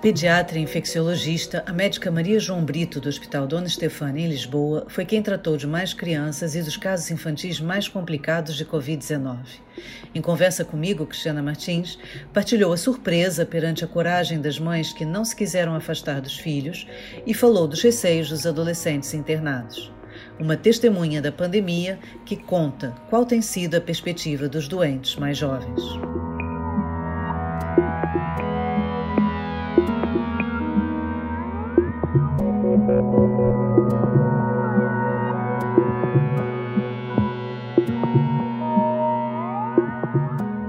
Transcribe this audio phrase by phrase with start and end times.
[0.00, 5.04] Pediatra e infecciologista, a médica Maria João Brito, do Hospital Dona Estefânia, em Lisboa, foi
[5.04, 9.38] quem tratou de mais crianças e dos casos infantis mais complicados de Covid-19.
[10.14, 11.98] Em conversa comigo, Cristiana Martins
[12.32, 16.86] partilhou a surpresa perante a coragem das mães que não se quiseram afastar dos filhos
[17.26, 19.97] e falou dos receios dos adolescentes internados.
[20.40, 25.82] Uma testemunha da pandemia que conta qual tem sido a perspectiva dos doentes mais jovens.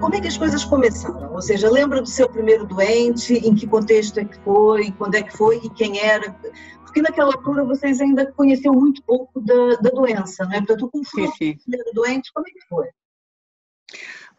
[0.01, 1.31] Como é que as coisas começaram?
[1.31, 5.21] Ou seja, lembra do seu primeiro doente, em que contexto é que foi, quando é
[5.21, 6.35] que foi e quem era?
[6.89, 10.57] Porque naquela altura vocês ainda conheciam muito pouco da, da doença, não é?
[10.57, 12.87] Portanto, o confronto com o primeiro doente, como é que foi?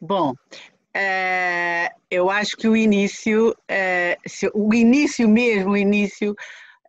[0.01, 0.35] Bom,
[0.91, 6.33] Uh, eu acho que o início, uh, se, o início mesmo, o início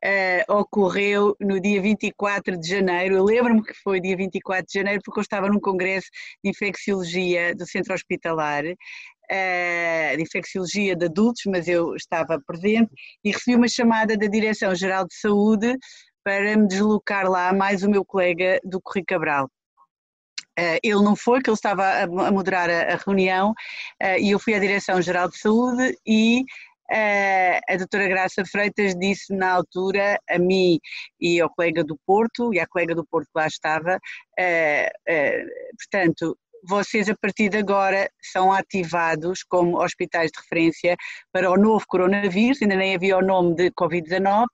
[0.04, 3.16] uh, ocorreu no dia 24 de janeiro.
[3.16, 6.08] Eu lembro-me que foi dia 24 de janeiro porque eu estava num congresso
[6.44, 8.64] de infecciologia do centro hospitalar,
[9.32, 12.92] uh, de infecciologia de adultos, mas eu estava presente
[13.24, 15.78] e recebi uma chamada da Direção-Geral de Saúde
[16.24, 19.46] para me deslocar lá mais o meu colega do Correio Cabral.
[20.60, 24.32] Uh, ele não foi, que ele estava a, a moderar a, a reunião uh, e
[24.32, 26.44] eu fui à Direção-Geral de Saúde e
[27.70, 30.78] a doutora Graça Freitas disse na altura a mim
[31.22, 33.98] e ao colega do Porto, e à colega do Porto que lá estava,
[35.78, 40.96] portanto, vocês a partir de agora são ativados como hospitais de referência
[41.32, 44.46] para o novo coronavírus, ainda nem havia o nome de Covid-19,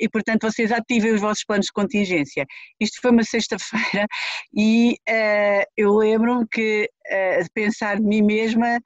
[0.00, 2.46] e portanto vocês ativem os vossos planos de contingência.
[2.80, 4.06] Isto foi uma sexta-feira
[4.54, 4.96] e
[5.76, 6.88] eu lembro-me que
[7.42, 8.80] de pensar de mim mesma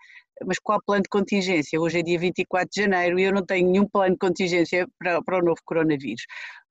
[0.47, 1.81] mas qual plano de contingência?
[1.81, 5.23] Hoje é dia 24 de janeiro e eu não tenho nenhum plano de contingência para,
[5.23, 6.23] para o novo coronavírus.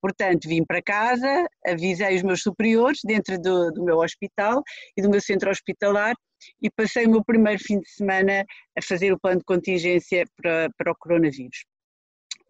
[0.02, 4.64] Portanto, vim para casa, avisei os meus superiores dentro do, do meu hospital
[4.98, 6.16] e do meu centro hospitalar
[6.62, 8.46] e passei o meu primeiro fim de semana
[8.78, 11.66] a fazer o plano de contingência para, para o coronavírus.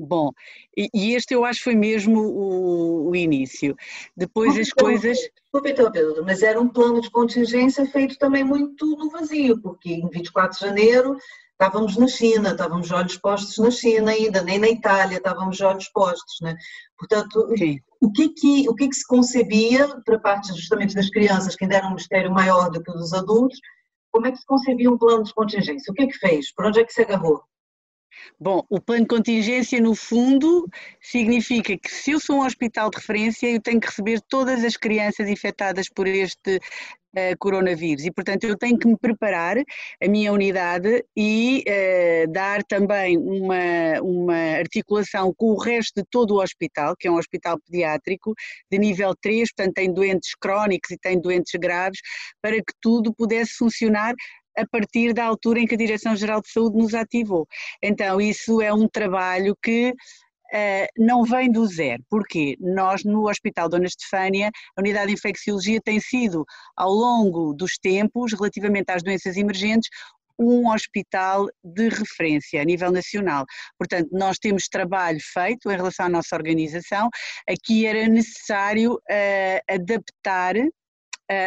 [0.08, 0.32] Bom,
[0.76, 3.76] e, e, este eu acho foi mesmo o, o início.
[4.18, 5.18] Depois as coisas.
[5.18, 9.94] Desculpe, então, Pedro, mas era um plano de contingência feito também muito no vazio, porque
[9.94, 11.18] em 24 de janeiro
[11.52, 15.64] estávamos na China, estávamos de olhos postos na China ainda, nem na Itália estávamos de
[15.64, 16.56] olhos postos, né?
[16.98, 17.48] Portanto,
[18.02, 21.78] o que, que, o que que se concebia para parte justamente das crianças, que ainda
[21.78, 23.60] era um mistério maior do que o dos adultos,
[24.12, 25.92] como é que se concebia um plano de contingência?
[25.92, 26.52] O que é que fez?
[26.52, 27.44] Por onde é que se agarrou?
[28.40, 30.68] Bom, o plano de contingência, no fundo,
[31.00, 34.76] significa que se eu sou um hospital de referência, eu tenho que receber todas as
[34.76, 36.60] crianças infectadas por este
[37.16, 38.06] uh, coronavírus.
[38.06, 44.02] E, portanto, eu tenho que me preparar a minha unidade e uh, dar também uma,
[44.02, 48.34] uma articulação com o resto de todo o hospital, que é um hospital pediátrico
[48.72, 52.00] de nível 3, portanto, tem doentes crónicos e tem doentes graves,
[52.42, 54.14] para que tudo pudesse funcionar
[54.58, 57.48] a partir da altura em que a Direção-Geral de Saúde nos ativou.
[57.82, 59.94] Então, isso é um trabalho que
[60.54, 62.04] Uh, não vem do zero.
[62.10, 62.58] Porquê?
[62.60, 66.44] Nós, no Hospital Dona Estefânia, a unidade de infecciologia tem sido,
[66.76, 69.90] ao longo dos tempos, relativamente às doenças emergentes,
[70.38, 73.46] um hospital de referência a nível nacional.
[73.78, 77.10] Portanto, nós temos trabalho feito em relação à nossa organização.
[77.48, 80.56] Aqui era necessário uh, adaptar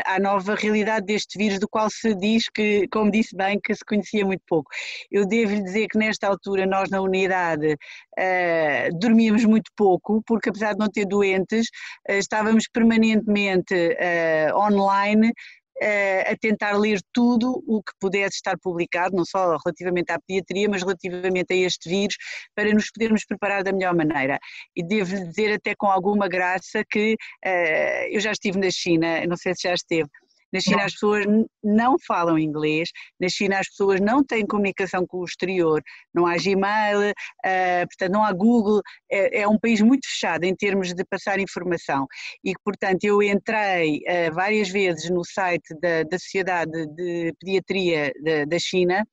[0.04, 3.84] à nova realidade deste vírus, do qual se diz que, como disse bem, que se
[3.84, 4.70] conhecia muito pouco.
[5.10, 10.48] Eu devo lhe dizer que nesta altura nós na unidade uh, dormíamos muito pouco, porque
[10.48, 11.66] apesar de não ter doentes,
[12.08, 15.32] uh, estávamos permanentemente uh, online
[15.80, 20.82] a tentar ler tudo o que pudesse estar publicado, não só relativamente à pediatria, mas
[20.82, 22.16] relativamente a este vírus,
[22.54, 24.38] para nos podermos preparar da melhor maneira.
[24.76, 29.36] E devo dizer até com alguma graça que uh, eu já estive na China, não
[29.36, 30.08] sei se já esteve,
[30.54, 31.26] na China as pessoas
[31.62, 32.90] não falam inglês,
[33.20, 35.82] na China as pessoas não têm comunicação com o exterior,
[36.14, 38.80] não há Gmail, uh, portanto não há Google,
[39.10, 42.06] é, é, um país muito fechado em termos de passar informação.
[42.44, 48.44] E portanto eu entrei uh, várias vezes no site da, da Sociedade de Pediatria da,
[48.44, 49.04] da China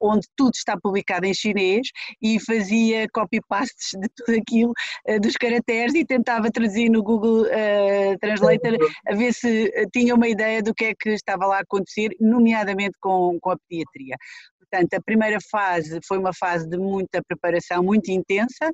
[0.00, 1.88] onde tudo está publicado em chinês
[2.20, 4.72] e fazia copy-pastes de tudo aquilo,
[5.06, 8.76] eh, dos caracteres e tentava traduzir no Google uh, Translator
[9.06, 12.96] a ver se tinha uma ideia do que é que estava lá a acontecer, nomeadamente
[13.00, 14.16] com, com a pediatria.
[14.58, 18.72] Portanto, a primeira fase foi uma fase de muita preparação, muito intensa,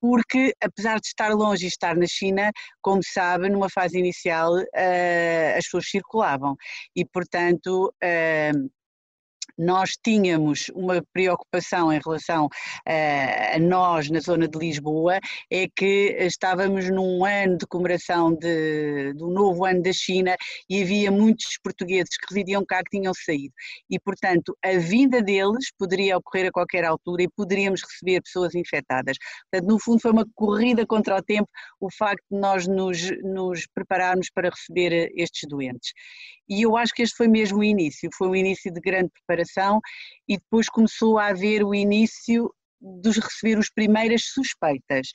[0.00, 2.50] porque apesar de estar longe e estar na China,
[2.82, 4.52] como sabe, numa fase inicial
[5.56, 6.56] as pessoas circulavam
[6.94, 7.92] e, portanto,
[9.58, 15.18] nós tínhamos uma preocupação em relação uh, a nós na zona de Lisboa,
[15.50, 20.36] é que estávamos num ano de comemoração de, do novo ano da China
[20.68, 23.54] e havia muitos portugueses que residiam cá que tinham saído.
[23.88, 29.16] E, portanto, a vinda deles poderia ocorrer a qualquer altura e poderíamos receber pessoas infectadas.
[29.50, 31.48] Portanto, no fundo, foi uma corrida contra o tempo
[31.80, 35.92] o facto de nós nos, nos prepararmos para receber estes doentes.
[36.48, 39.45] E eu acho que este foi mesmo o início, foi um início de grande preparação
[40.28, 45.08] e depois começou a haver o início de receber os primeiras suspeitas.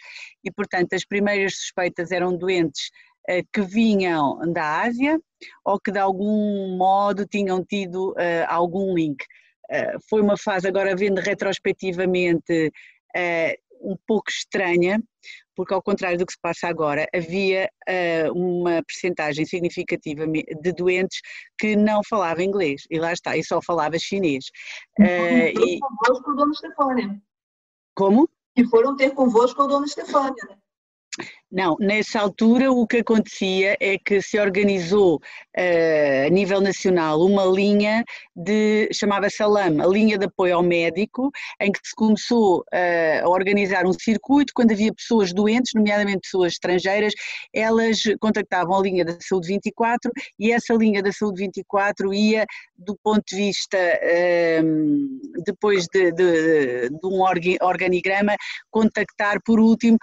[0.44, 2.90] E, portanto, as primeiras suspeitas eram doentes
[3.30, 5.20] uh, que vinham da Ásia
[5.64, 9.24] ou que de algum modo tinham tido uh, algum link.
[9.72, 12.72] Uh, foi uma fase, agora vendo retrospectivamente,
[13.82, 15.02] um pouco estranha,
[15.56, 21.20] porque ao contrário do que se passa agora, havia uh, uma percentagem significativa de doentes
[21.58, 24.46] que não falavam inglês, e lá está, e só falava chinês.
[25.00, 27.22] Uh, e convosco a Dona Estefânia.
[27.96, 28.30] Como?
[28.56, 30.61] E foram ter convosco a Dona Estefânia.
[31.52, 37.44] Não, nessa altura o que acontecia é que se organizou uh, a nível nacional uma
[37.44, 43.26] linha de, chamava-se ALAM, a linha de apoio ao médico, em que se começou uh,
[43.26, 47.14] a organizar um circuito, quando havia pessoas doentes, nomeadamente pessoas estrangeiras,
[47.54, 50.10] elas contactavam a linha da Saúde 24
[50.40, 52.46] e essa linha da Saúde 24 ia,
[52.78, 57.22] do ponto de vista, uh, depois de, de, de um
[57.62, 58.38] organigrama,
[58.70, 59.98] contactar por último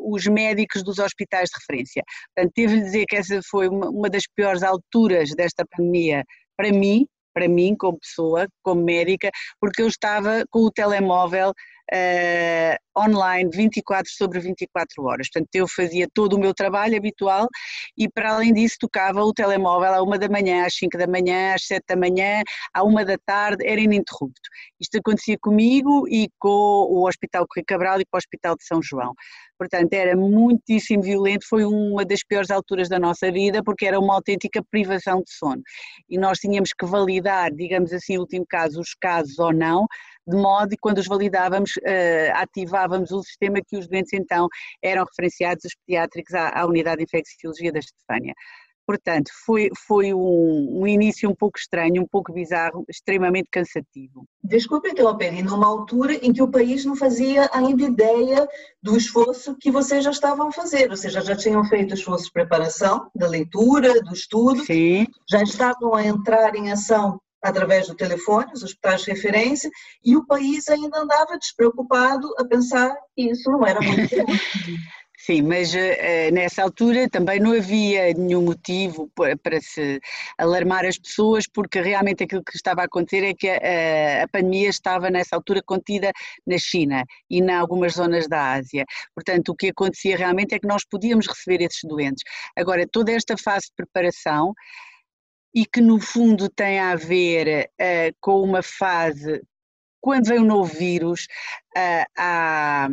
[0.00, 2.02] os médicos dos hospitais de referência.
[2.34, 6.24] Portanto, devo-lhe dizer que essa foi uma, uma das piores alturas desta pandemia
[6.56, 9.30] para mim, para mim como pessoa, como médica,
[9.60, 11.52] porque eu estava com o telemóvel
[11.92, 15.28] uh, online 24 sobre 24 horas.
[15.32, 17.48] Portanto, eu fazia todo o meu trabalho habitual
[17.96, 21.54] e, para além disso, tocava o telemóvel à uma da manhã, às 5 da manhã,
[21.54, 22.42] às 7 da manhã,
[22.74, 24.40] à uma da tarde, era ininterrupto.
[24.80, 28.80] Isto acontecia comigo e com o Hospital Correio Cabral e com o Hospital de São
[28.82, 29.14] João.
[29.58, 34.14] Portanto, era muitíssimo violento, foi uma das piores alturas da nossa vida, porque era uma
[34.14, 35.62] autêntica privação de sono.
[36.08, 39.86] E nós tínhamos que validar, digamos assim, em último caso, os casos ou não,
[40.30, 44.48] de modo que quando os validávamos, uh, ativávamos o sistema que os doentes então
[44.82, 48.34] eram referenciados, os pediátricos, à, à unidade de infecciologia da Estefânia.
[48.90, 54.26] Portanto, foi, foi um, um, início um pouco estranho, um pouco bizarro, extremamente cansativo.
[54.42, 58.48] Desculpe interromper, e numa altura em que o país não fazia ainda ideia
[58.82, 62.32] do esforço que vocês já estavam a fazer, ou seja, já tinham feito esforço de
[62.32, 65.06] preparação, da leitura, do estudo, Sim.
[65.28, 69.70] já estavam a entrar em ação através do telefone, os hospitais de referência,
[70.04, 74.14] e o país ainda andava despreocupado a pensar que isso não era muito
[75.22, 80.00] Sim, mas uh, nessa altura também não havia nenhum motivo para, se
[80.38, 84.70] alarmar as pessoas, porque realmente aquilo que estava a acontecer é que a, a, pandemia
[84.70, 86.10] estava nessa altura contida
[86.46, 88.86] na China e em algumas zonas da Ásia.
[89.14, 92.24] Portanto, o que acontecia realmente é que nós podíamos receber esses doentes.
[92.56, 94.54] Agora, toda esta fase de preparação
[95.54, 99.42] e que no fundo tem a ver uh, com uma fase,
[100.00, 101.26] quando vem um novo vírus,
[101.76, 102.88] uh, há,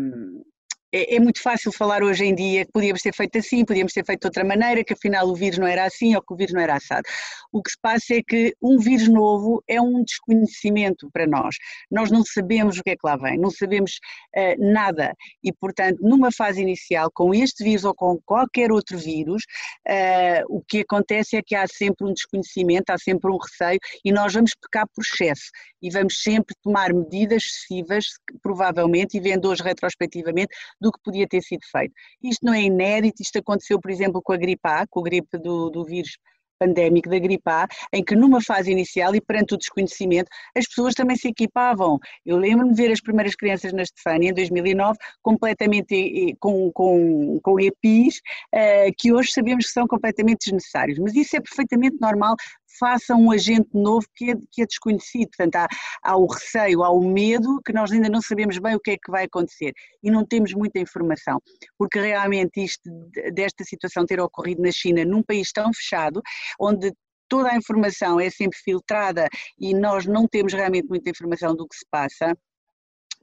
[0.92, 4.06] é, é, muito fácil falar hoje em dia que podíamos ter feito assim, podíamos ter
[4.06, 6.54] feito de outra maneira, que afinal o vírus não era assim ou que o vírus
[6.54, 7.04] não era assado.
[7.52, 11.56] O que se passa é que um vírus novo é um desconhecimento para nós.
[11.92, 14.00] Nós não sabemos o que é que lá vem, não sabemos
[14.36, 15.14] uh, nada.
[15.44, 19.44] E, portanto, numa fase inicial, com este vírus ou com qualquer outro vírus,
[19.88, 24.12] uh, o que acontece é que há sempre um desconhecimento, há sempre um receio e
[24.12, 25.50] nós vamos pecar por excesso
[25.82, 28.06] e vamos sempre tomar medidas excessivas,
[28.42, 31.94] provavelmente, e vendo hoje retrospectivamente, do que podia ter sido feito.
[32.24, 35.38] Isto não é inédito, isto aconteceu, por exemplo, com a gripe A, com a gripe
[35.38, 36.18] do, do vírus
[36.58, 40.94] pandémico da gripe A, em que numa fase inicial e perante o desconhecimento, as pessoas
[40.94, 42.00] também se equipavam.
[42.26, 47.60] Eu lembro-me de ver as primeiras crianças na Estefânia, em 2009, completamente com, com, com
[47.60, 48.18] EPIs,
[48.54, 52.36] uh, que hoje sabemos que são completamente desnecessários, mas isso é perfeitamente normal
[52.80, 55.30] faça um agente novo que é, que é desconhecido.
[55.30, 55.68] Portanto, há,
[56.04, 58.98] há, o receio, há o medo que nós ainda não sabemos bem o que é
[58.98, 61.42] que vai acontecer e não temos muita informação,
[61.78, 62.90] porque realmente isto
[63.34, 66.22] desta situação ter ocorrido na China, num país tão fechado,
[66.60, 66.92] onde
[67.28, 69.28] toda a informação é sempre filtrada
[69.60, 72.38] e nós não temos realmente muita informação do que se passa,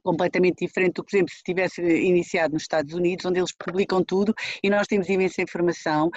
[0.05, 4.03] completamente diferente do que, por exemplo, se tivesse iniciado nos Estados Unidos, onde eles publicam
[4.03, 4.33] tudo
[4.63, 6.11] e nós temos imensa informação,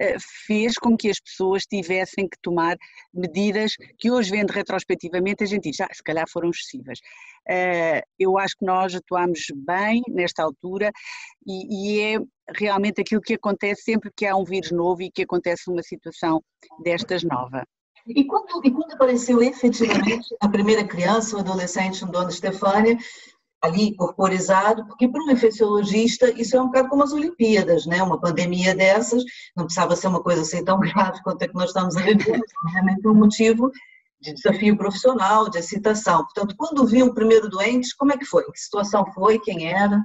[0.00, 0.16] eh,
[0.46, 2.76] fez com que as pessoas tivessem que tomar
[3.12, 6.98] medidas que hoje, vendo retrospectivamente, a gente diz, ah, se calhar foram excessivas.
[7.46, 10.90] Eh, eu acho que nós atuamos bem nesta altura
[11.46, 12.18] e, é
[12.58, 16.42] realmente aquilo que acontece sempre que há um vírus novo e que acontece uma situação
[16.82, 17.64] destas nova.
[18.06, 22.96] E quando, e quando apareceu efetivamente a primeira criança, o adolescente, Dona Estefânia,
[23.62, 28.02] ali corporizado, porque para um infecciologista isso é um bocado como as Olimpíadas, né?
[28.02, 29.24] Uma pandemia dessas
[29.56, 32.40] não precisava ser uma coisa assim tão grave quanto a que nós estamos a viver,
[32.72, 33.70] realmente um motivo
[34.20, 36.24] de desafio profissional, de excitação.
[36.24, 38.44] Portanto, quando viu o primeiro doente, como é que foi?
[38.44, 39.38] Que situação foi?
[39.38, 40.02] Quem era?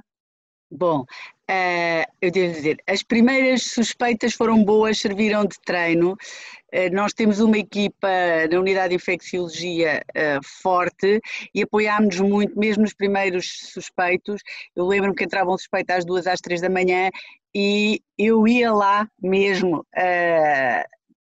[0.70, 6.16] Bom, uh, eu devo dizer, as primeiras suspeitas foram boas, serviram de treino.
[6.72, 8.08] Uh, nós temos uma equipa
[8.50, 11.20] na unidade de infecciologia uh, forte
[11.54, 14.40] e apoiámos-nos muito, mesmo nos primeiros suspeitos.
[14.74, 17.10] Eu lembro-me que entravam suspeitos às duas, às três da manhã
[17.54, 19.84] e eu ia lá mesmo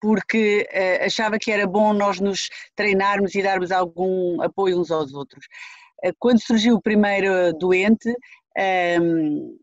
[0.02, 0.68] porque
[1.02, 5.46] achava que era bom nós nos treinarmos e darmos algum apoio uns aos outros.
[6.20, 8.14] Quando surgiu o primeiro doente,
[9.02, 9.58] um,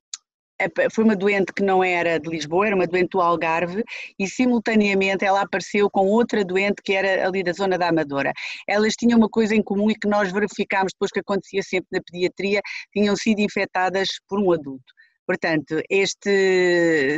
[0.93, 3.83] foi uma doente que não era de Lisboa, era uma doente do Algarve
[4.19, 8.33] e simultaneamente ela apareceu com outra doente que era ali da zona da Amadora.
[8.69, 12.01] Elas tinham uma coisa em comum e que nós verificámos depois que acontecia sempre na
[12.01, 12.61] pediatria,
[12.93, 14.93] tinham sido infectadas por um adulto.
[15.27, 16.31] Portanto, esta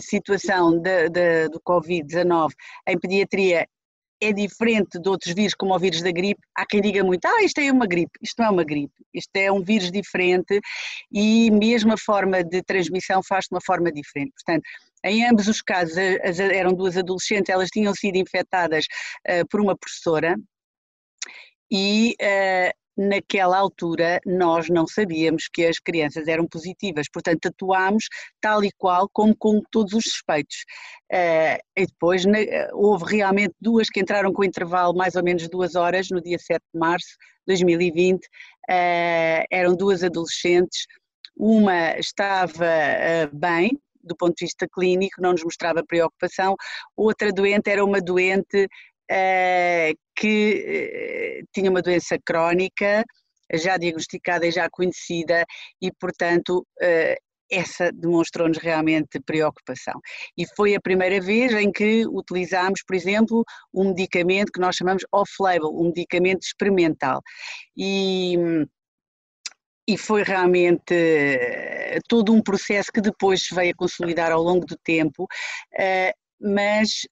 [0.01, 2.51] situação de, de, do Covid-19
[2.89, 3.67] em pediatria
[4.21, 6.41] é diferente de outros vírus, como o vírus da gripe.
[6.55, 8.19] Há quem diga muito, ah, isto é uma gripe.
[8.23, 10.61] Isto não é uma gripe, isto é um vírus diferente
[11.13, 14.33] e mesmo a forma de transmissão faz de uma forma diferente.
[14.33, 14.65] Portanto,
[15.05, 18.87] em ambos os casos eram duas adolescentes, elas tinham sido infectadas
[19.29, 20.37] uh, por uma professora
[21.71, 28.07] e uh, naquela altura nós não sabíamos que as crianças eram positivas, portanto atuámos
[28.41, 30.65] tal e qual como com todos os suspeitos.
[31.13, 32.25] Uh, e depois
[32.73, 36.61] houve realmente duas que entraram com intervalo mais ou menos duas horas no dia 7
[36.73, 37.09] de março
[37.47, 40.87] de 2020, uh, eram duas adolescentes,
[41.37, 46.55] uma estava uh, bem, do ponto de vista clínico, não nos mostrava preocupação,
[46.97, 48.69] outra doente era uma doente eh,
[50.17, 53.05] que eh, tinha uma doença crónica,
[53.55, 55.45] já diagnosticada e já conhecida,
[55.81, 57.17] e, portanto, eh,
[57.51, 60.01] essa demonstrou-nos realmente preocupação.
[60.37, 65.05] E foi a primeira vez em que utilizámos, por exemplo, um medicamento que nós chamamos
[65.13, 67.21] off-label, um medicamento experimental.
[67.77, 68.37] E,
[69.89, 70.93] e foi realmente
[72.09, 75.29] todo um processo que depois veio a consolidar ao longo do tempo,
[76.41, 77.03] mas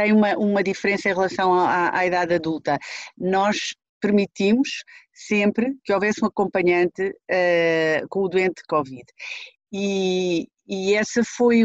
[0.00, 2.78] tem uma, uma diferença em relação à, à idade adulta.
[3.18, 9.04] Nós permitimos sempre que houvesse um acompanhante uh, com o doente de Covid.
[9.70, 11.64] E, e essa foi,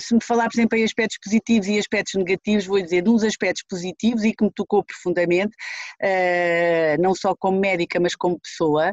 [0.00, 3.62] se me falar, por exemplo, em aspectos positivos e aspectos negativos, vou dizer, uns aspectos
[3.68, 5.54] positivos e que me tocou profundamente,
[6.02, 8.92] uh, não só como médica, mas como pessoa,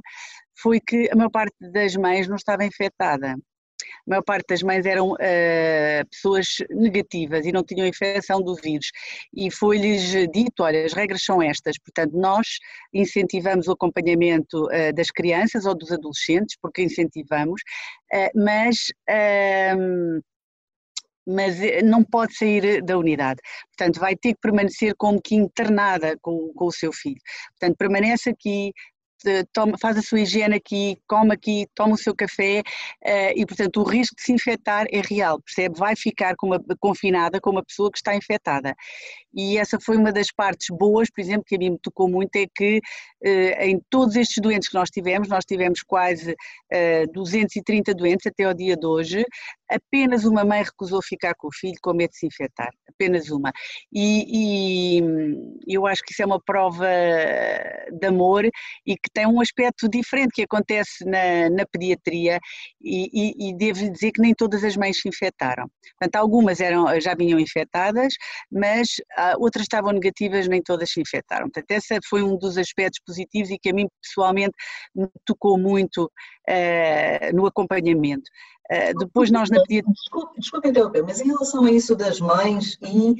[0.62, 3.36] foi que a maior parte das mães não estava infectada
[3.84, 8.90] a maior parte das mães eram uh, pessoas negativas e não tinham infecção do vírus.
[9.34, 12.48] E foi-lhes dito: olha, as regras são estas, portanto, nós
[12.94, 17.62] incentivamos o acompanhamento uh, das crianças ou dos adolescentes, porque incentivamos,
[18.14, 20.22] uh, mas ehm,
[21.28, 23.42] mas não pode sair da unidade.
[23.76, 27.20] Portanto, vai ter que permanecer como que internada com, com o seu filho.
[27.60, 28.72] Portanto, permanece aqui,
[29.54, 32.62] toma, faz a sua higiene aqui, come aqui, toma o seu café
[33.06, 35.78] uh, e, portanto, o risco de se infectar é real, percebe?
[35.78, 38.76] Vai ficar com uma, confinada com uma pessoa que está infectada.
[39.34, 42.36] E essa foi uma das partes boas, por exemplo, que a mim me tocou muito,
[42.36, 46.36] é que uh, em todos estes doentes que nós tivemos, nós tivemos quase uh,
[46.72, 49.26] eh, 230 doentes até ao dia de hoje,
[49.70, 53.52] apenas uma mãe recusou ficar com o filho com medo de se infectar, apenas uma.
[53.94, 55.00] E,
[55.68, 56.88] e eu acho que isso é uma prova
[57.92, 58.46] de amor
[58.86, 62.40] e que tem um aspecto diferente que acontece na, na pediatria
[62.82, 65.70] e, e, e devo dizer que nem todas as mães se infectaram.
[66.00, 68.14] Portanto, algumas eram, já vinham infectadas,
[68.52, 71.50] mas ah, outras estavam negativas, nem todas se infectaram.
[71.50, 74.54] Portanto, esse foi um dos aspectos positivos e que a mim pessoalmente
[74.96, 78.30] me tocou muito uh, no acompanhamento.
[78.72, 79.94] Uh, depois nós na pediatria...
[79.94, 83.16] Desculpe, desculpe interromper, mas em relação a isso das mães e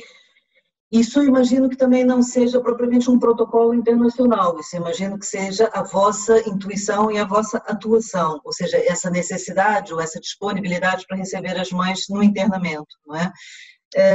[0.92, 5.26] isso eu imagino que também não seja propriamente um protocolo internacional, isso eu imagino que
[5.26, 11.06] seja a vossa intuição e a vossa atuação, ou seja, essa necessidade ou essa disponibilidade
[11.06, 13.34] para receber as mães no internamento, não é?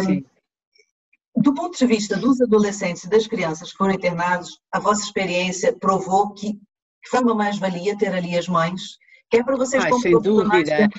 [0.02, 0.24] Sim.
[1.36, 5.76] Do ponto de vista dos adolescentes e das crianças que foram internados, a vossa experiência
[5.78, 6.58] provou que
[7.02, 8.96] que foi uma mais-valia ter ali as mães,
[9.32, 10.90] que é para vocês Ai, sem dúvida.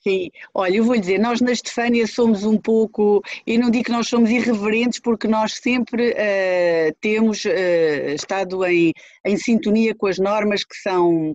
[0.00, 3.86] Sim, olha, eu vou lhe dizer, nós na Estefânia somos um pouco, eu não digo
[3.86, 8.92] que nós somos irreverentes, porque nós sempre uh, temos uh, estado em,
[9.26, 11.34] em sintonia com as normas que são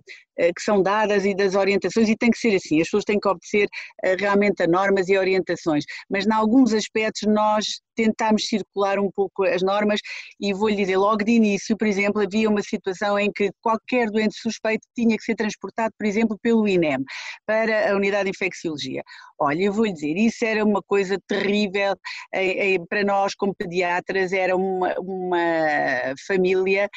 [0.54, 3.28] que são dadas e das orientações, e tem que ser assim, as pessoas têm que
[3.28, 3.68] obedecer
[4.02, 9.44] eh, realmente a normas e orientações, mas em alguns aspectos nós tentámos circular um pouco
[9.44, 10.00] as normas
[10.40, 14.34] e vou-lhe dizer, logo de início, por exemplo, havia uma situação em que qualquer doente
[14.40, 17.04] suspeito tinha que ser transportado, por exemplo, pelo INEM
[17.46, 19.02] para a unidade de infecciologia.
[19.38, 21.94] Olha, eu vou-lhe dizer, isso era uma coisa terrível
[22.88, 26.88] para nós como pediatras, era uma, uma família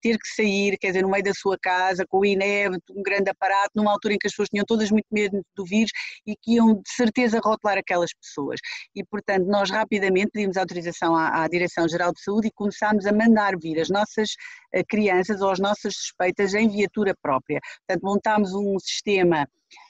[0.00, 3.30] ter que sair, quer dizer, no meio da sua casa, com o INEM, um grande
[3.30, 5.90] aparato, numa altura em que as pessoas tinham todas muito medo do vírus
[6.26, 8.60] e que iam de certeza rotular aquelas pessoas.
[8.94, 13.54] E, portanto, nós rapidamente pedimos autorização à, à Direção-Geral de Saúde e começámos a mandar
[13.58, 14.30] vir as nossas
[14.72, 17.60] eh, crianças ou as nossas suspeitas em viatura própria.
[17.86, 19.46] Portanto, montámos um sistema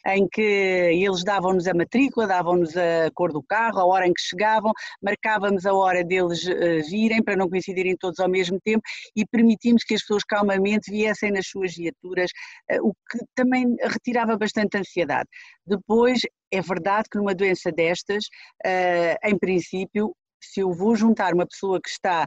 [0.07, 4.21] em que eles davam-nos a matrícula, davam-nos a cor do carro, a hora em que
[4.21, 8.83] chegavam, marcávamos a hora deles eh, virem para não coincidirem todos ao mesmo tempo
[9.15, 12.31] e permitimos que as pessoas calmamente viessem nas suas viaturas,
[12.71, 15.29] eh, o que também retirava bastante ansiedade.
[15.67, 16.21] Depois,
[16.51, 18.25] é verdade que numa doença destas,
[18.65, 22.27] eh, em princípio, se eu vou juntar uma pessoa que está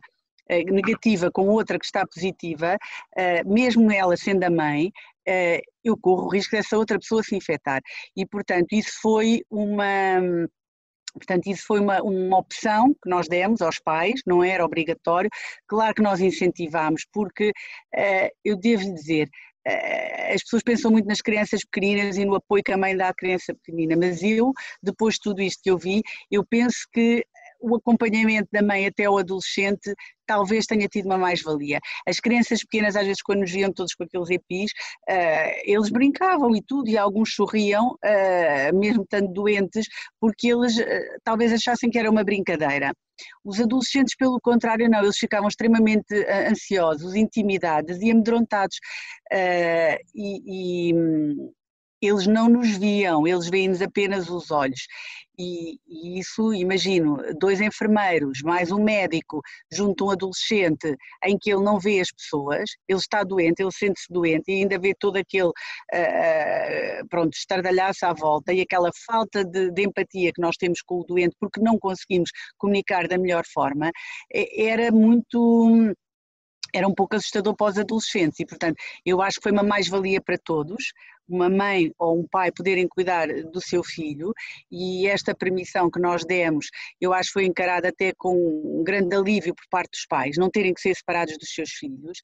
[0.70, 2.78] negativa com outra que está positiva,
[3.46, 4.92] mesmo ela sendo a mãe,
[5.84, 7.82] eu corro o risco dessa outra pessoa se infectar.
[8.16, 10.48] E, portanto, isso foi uma.
[11.14, 15.30] Portanto, isso foi uma, uma opção que nós demos aos pais, não era obrigatório.
[15.68, 19.28] Claro que nós incentivámos, porque uh, eu devo dizer,
[19.68, 23.10] uh, as pessoas pensam muito nas crianças pequeninas e no apoio que a mãe dá
[23.10, 26.02] à criança pequenina, mas eu, depois de tudo isto que eu vi,
[26.32, 27.26] eu penso que
[27.62, 29.94] o acompanhamento da mãe até o adolescente
[30.26, 31.80] talvez tenha tido uma mais-valia.
[32.08, 34.72] As crianças pequenas, às vezes, quando nos viam todos com aqueles EPIs,
[35.10, 39.88] uh, eles brincavam e tudo, e alguns sorriam, uh, mesmo estando doentes,
[40.20, 40.84] porque eles uh,
[41.24, 42.94] talvez achassem que era uma brincadeira.
[43.44, 46.16] Os adolescentes, pelo contrário, não, eles ficavam extremamente
[46.50, 48.78] ansiosos, intimidados e amedrontados.
[50.16, 50.94] e, e
[52.02, 54.88] eles não nos viam, eles veem-nos apenas os olhos.
[55.38, 59.42] E, e, isso, imagino, dois enfermeiros, mais um médico,
[59.72, 63.72] junto a um adolescente, em que ele não vê as pessoas, ele está doente, ele
[63.72, 69.44] sente-se doente e ainda vê todo aquele, uh, pronto, estardalhaço à volta e aquela falta
[69.44, 73.44] de, de, empatia que nós temos com o doente porque não conseguimos comunicar da melhor
[73.52, 73.92] forma,
[74.32, 75.96] era muito
[76.74, 80.22] era um pouco assustador para os adolescentes e, portanto, eu acho que foi uma mais-valia
[80.22, 80.92] para todos,
[81.28, 84.34] uma mãe ou um pai poderem cuidar do seu filho
[84.70, 86.68] e esta permissão que nós demos,
[87.00, 90.50] eu acho que foi encarada até com um grande alívio por parte dos pais, não
[90.50, 92.20] terem que ser separados dos seus filhos.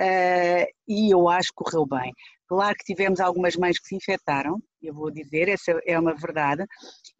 [0.00, 2.12] Uh, e eu acho que correu bem.
[2.48, 6.64] Claro que tivemos algumas mães que se infectaram, eu vou dizer, essa é uma verdade,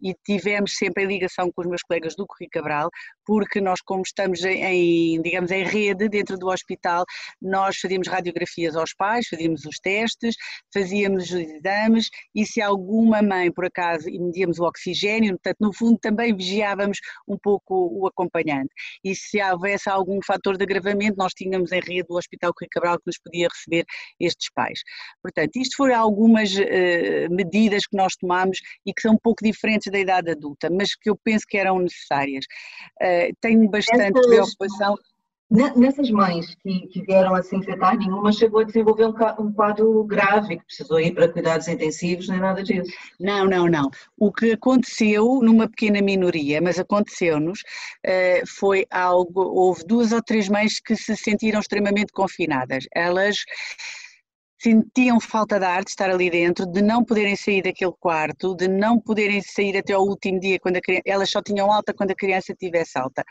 [0.02, 2.90] e tivemos sempre em ligação com os meus colegas do Corri Cabral,
[3.24, 7.04] porque nós, como estamos em, digamos, em rede dentro do hospital,
[7.40, 10.34] nós fazíamos radiografias aos pais, fazíamos os testes,
[10.72, 15.98] fazíamos os exames, e se alguma mãe, por acaso, medíamos o oxigênio, portanto, no fundo,
[15.98, 18.70] também vigiávamos um pouco o acompanhante.
[19.02, 22.98] E se houvesse algum fator de agravamento, nós tínhamos em rede o Hospital Corri Cabral
[22.98, 23.84] que nos podia receber
[24.20, 24.80] estes pais.
[25.22, 27.53] Portanto, isto foram algumas uh, medidas
[27.88, 31.16] que nós tomamos e que são um pouco diferentes da idade adulta, mas que eu
[31.16, 32.44] penso que eram necessárias.
[33.00, 34.96] Uh, tenho bastante Essas, preocupação.
[35.50, 40.02] Nessas mães que, que, vieram a se infectar, nenhuma chegou a desenvolver um, um quadro
[40.04, 42.90] grave, que precisou ir para cuidados intensivos, nem nada disso.
[43.20, 43.90] Não, não, não.
[44.18, 49.42] O que aconteceu numa pequena minoria, mas aconteceu-nos, uh, foi algo.
[49.42, 52.86] Houve duas ou três mães que se sentiram extremamente confinadas.
[52.92, 53.36] Elas
[54.64, 58.66] sentiam falta de ar, de estar ali dentro, de não poderem sair daquele quarto, de
[58.66, 62.14] não poderem sair até ao último dia, quando criança, elas só tinham alta quando a
[62.14, 63.22] criança tivesse alta.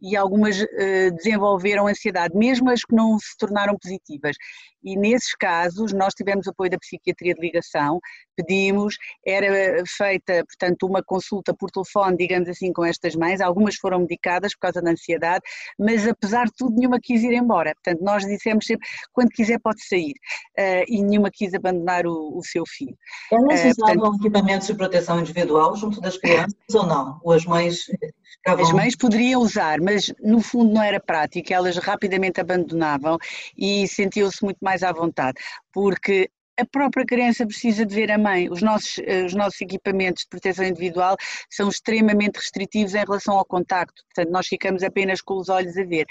[0.00, 4.36] E algumas uh, desenvolveram ansiedade, mesmo as que não se tornaram positivas
[4.82, 8.00] e nesses casos nós tivemos apoio da psiquiatria de ligação,
[8.36, 14.00] pedimos, era feita, portanto, uma consulta por telefone, digamos assim, com estas mães, algumas foram
[14.00, 15.42] medicadas por causa da ansiedade,
[15.78, 19.84] mas apesar de tudo nenhuma quis ir embora, portanto nós dissemos sempre, quando quiser pode
[19.86, 20.14] sair,
[20.58, 22.96] uh, e nenhuma quis abandonar o, o seu filho.
[23.32, 27.20] Elas uh, usavam portanto, equipamentos de proteção individual junto das crianças ou não?
[27.22, 27.84] Ou as mães
[28.32, 28.64] ficavam...
[28.64, 33.18] As mães poderiam usar, mas no fundo não era prático, elas rapidamente abandonavam
[33.56, 35.38] e sentiam-se muito mais mais à vontade,
[35.72, 38.50] porque a própria criança precisa de ver a mãe.
[38.50, 41.16] Os nossos, eh, os nossos equipamentos de proteção individual
[41.48, 45.84] são extremamente restritivos em relação ao contacto, portanto, nós ficamos apenas com os olhos a
[45.84, 46.06] ver.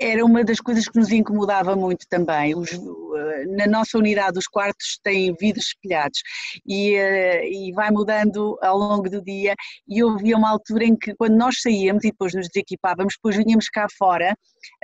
[0.00, 2.56] Era uma das coisas que nos incomodava muito também.
[2.56, 6.20] Os, eh, na nossa unidade, os quartos têm vidros espelhados
[6.66, 9.54] e, eh, e, vai mudando ao longo do dia.
[9.86, 13.68] E houve uma altura em que, quando nós saíamos e depois nos desequipávamos, depois vinhamos
[13.68, 14.34] cá fora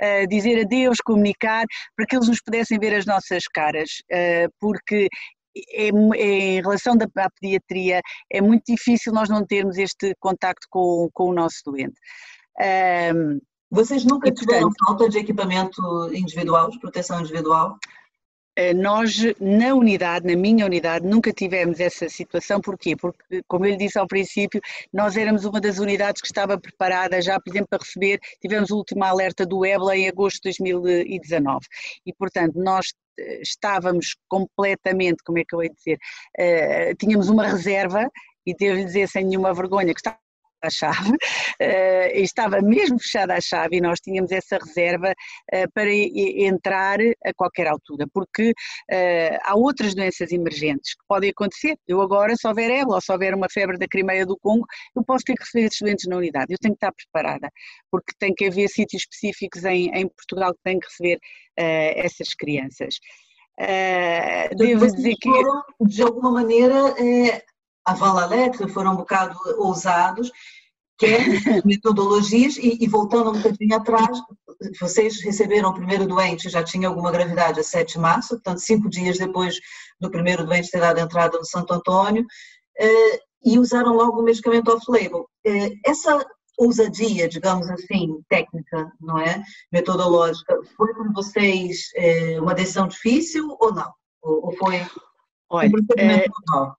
[0.01, 3.89] uh, dizer adeus, comunicar, para que eles nos pudessem ver as nossas caras,
[4.59, 5.07] porque
[5.73, 8.01] é, é, em relação à pediatria,
[8.31, 11.99] é muito difícil nós não termos este contacto com, com o nosso doente.
[12.59, 15.81] Um, vocês nunca tiveram falta de equipamento
[16.13, 17.77] individual, de proteção individual?
[18.57, 22.59] Eh, nós, na unidade, na minha unidade, nunca tivemos essa situação.
[22.59, 22.95] Porquê?
[22.95, 24.59] Porque, como eu lhe disse ao princípio,
[24.91, 28.77] nós éramos uma das unidades que estava preparada já, por exemplo, para receber, tivemos o
[28.77, 31.67] último alerta do EBLA em agosto de 2019.
[32.03, 35.99] E, portanto, nós eh, estávamos completamente, como é que eu ia dizer,
[36.39, 38.09] uh, tínhamos uma reserva,
[38.43, 40.17] e devo dizer sem nenhuma vergonha, que está
[40.61, 41.15] a chave, uh,
[42.15, 47.67] estava mesmo fechada a chave e nós tínhamos essa reserva uh, para entrar a qualquer
[47.67, 51.77] altura, porque uh, há outras doenças emergentes que podem acontecer.
[51.87, 54.65] Eu agora, se houver ébola ou se houver uma febre da Crimeia do Congo,
[54.95, 56.53] eu posso ter que receber esses doentes na unidade.
[56.53, 57.49] Eu tenho que estar preparada,
[57.91, 61.19] porque tem que haver sítios específicos em, em Portugal que têm que receber
[61.55, 62.95] essas crianças.
[64.55, 65.29] devo dizer que.
[65.81, 66.93] De alguma maneira,
[67.95, 70.31] la lettre, foram um bocado ousados,
[70.97, 71.17] que é
[71.65, 74.19] metodologias, e, e, voltando um bocadinho atrás,
[74.79, 78.89] vocês receberam o primeiro doente, já tinha alguma gravidade a 7 de março, portanto, cinco
[78.89, 79.59] dias depois
[79.99, 82.25] do primeiro doente ter dado entrada no Santo Antônio,
[82.79, 85.29] eh, e usaram logo o medicamento off-label.
[85.45, 86.25] Eh, essa
[86.57, 89.43] ousadia, digamos assim, técnica, não é?
[89.71, 93.93] Metodológica, foi para vocês eh, uma decisão difícil ou não?
[94.21, 94.85] Ou, foi
[95.49, 96.75] Olha, um procedimento normal?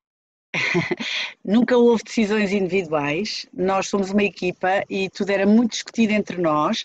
[1.45, 6.85] Nunca houve decisões individuais, nós somos uma equipa e tudo era muito discutido entre nós.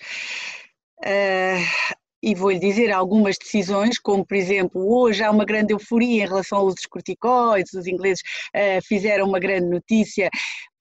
[1.00, 6.28] Uh, e vou-lhe dizer algumas decisões, como por exemplo, hoje há uma grande euforia em
[6.28, 8.22] relação aos corticoides, os ingleses
[8.56, 10.30] uh, fizeram uma grande notícia,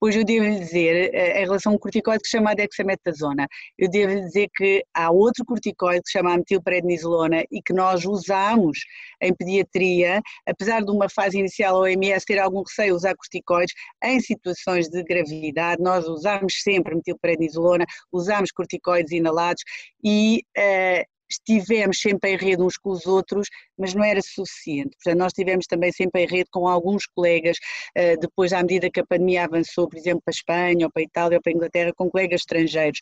[0.03, 3.47] pois eu devo lhe dizer, uh, em relação a um corticoide que se chama dexametasona,
[3.79, 8.05] eu devo lhe dizer que há outro corticoide que se chama metilprednisolona e que nós
[8.05, 8.81] usamos
[9.23, 14.19] em pediatria, apesar de uma fase inicial a OMS ter algum receio usar corticoides, em
[14.19, 19.63] situações de gravidade nós usamos sempre metilprednisolona, usamos corticoides inalados
[20.03, 24.97] e uh, estivemos sempre em rede uns com os outros, mas não era suficiente.
[24.97, 27.57] Portanto, nós estivemos também sempre em rede com alguns colegas,
[27.95, 31.03] eh, depois, à medida que a pandemia avançou, por exemplo, para a Espanha, ou para
[31.03, 33.01] a Itália, ou para a Inglaterra, com colegas estrangeiros.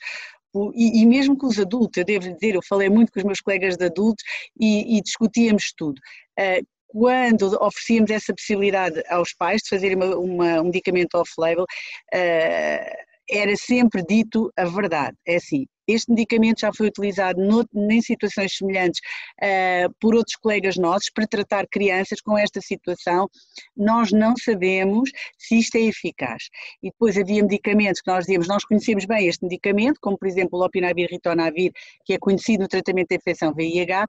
[0.75, 3.41] E, e, mesmo com os adultos, eu devo dizer, eu falei muito com os meus
[3.41, 4.25] colegas de adultos
[4.59, 6.01] e, e discutíamos tudo.
[6.39, 13.10] Uh, quando oferecíamos essa possibilidade aos pais de fazerem uma, uma, um medicamento off-label, uh,
[13.31, 15.17] era sempre dito a verdade.
[15.27, 19.01] É assim, este medicamento já foi utilizado no, em situações semelhantes
[19.43, 23.29] uh, por outros colegas nossos para tratar crianças com esta situação.
[23.77, 26.45] Nós não sabemos se isto é eficaz.
[26.83, 30.59] E depois havia medicamentos que nós dizíamos, nós conhecemos bem este medicamento, como por exemplo
[30.59, 31.73] o lopinavir ritonavir,
[32.05, 34.07] que é conhecido no tratamento da infecção VIH,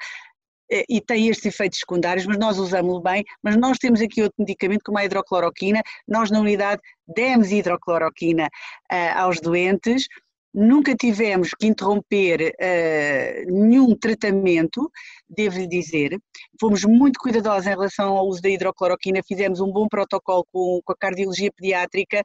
[0.89, 4.83] e tem estes efeitos secundários, mas nós usamos-lo bem, mas nós temos aqui outro medicamento
[4.85, 8.45] como a hidrocloroquina, nós na unidade demos hidrocloroquina
[8.91, 10.07] uh, aos doentes,
[10.53, 14.91] Nunca tivemos que interromper uh, nenhum tratamento,
[15.29, 16.19] devo-lhe dizer.
[16.59, 20.91] Fomos muito cuidadosos em relação ao uso da hidrocloroquina, fizemos um bom protocolo com, com
[20.91, 22.21] a cardiologia pediátrica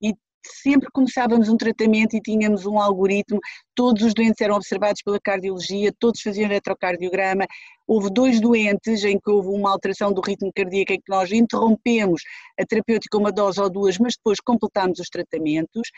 [0.00, 0.14] e
[0.62, 3.40] sempre começávamos um tratamento e tínhamos um algoritmo,
[3.74, 7.46] todos os doentes eram observados pela cardiologia, todos faziam eletrocardiograma.
[7.86, 12.22] Houve dois doentes em que houve uma alteração do ritmo cardíaco em que nós interrompemos
[12.58, 15.90] a terapêutica uma dose ou duas, mas depois completámos os tratamentos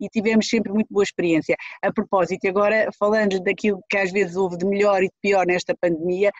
[0.00, 1.56] e tivemos sempre muito boa experiência.
[1.80, 5.74] A propósito, agora falando daquilo que às vezes houve de melhor e de pior nesta
[5.80, 6.30] pandemia,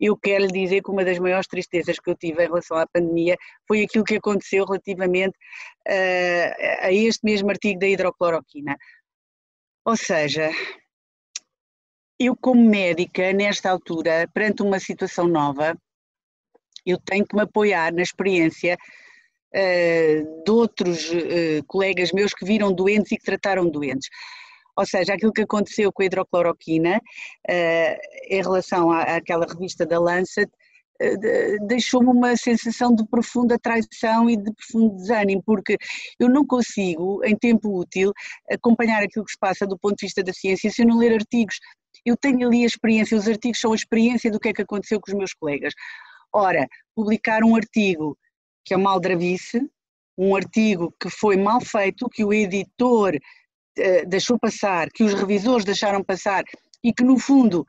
[0.00, 2.86] eu quero lhe dizer que uma das maiores tristezas que eu tive em relação à
[2.86, 5.36] pandemia foi aquilo que aconteceu relativamente
[5.88, 8.76] uh, a este mesmo artigo da hidrocloroquina.
[9.84, 10.50] Ou seja,
[12.18, 15.76] eu como médica, nesta altura, perante uma situação nova,
[16.86, 18.76] eu tenho que me apoiar na experiência
[19.52, 24.08] eh, de outros eh, colegas meus que viram doentes e que trataram doentes.
[24.76, 27.00] Ou seja, aquilo que aconteceu com a hidrocloroquina
[27.48, 30.50] eh, em relação à, àquela revista da Lancet
[31.66, 35.76] deixou-me uma sensação de profunda traição e de profundo desânimo, porque
[36.18, 38.12] eu não consigo, em tempo útil,
[38.50, 41.12] acompanhar aquilo que se passa do ponto de vista da ciência se eu não ler
[41.12, 41.58] artigos.
[42.04, 45.00] Eu tenho ali a experiência, os artigos são a experiência do que é que aconteceu
[45.00, 45.74] com os meus colegas.
[46.32, 48.16] Ora, publicar um artigo
[48.64, 49.60] que é uma aldrabice,
[50.16, 53.18] um artigo que foi mal feito, que o editor
[53.78, 56.44] uh, deixou passar, que os revisores deixaram passar
[56.82, 57.66] e que, no fundo,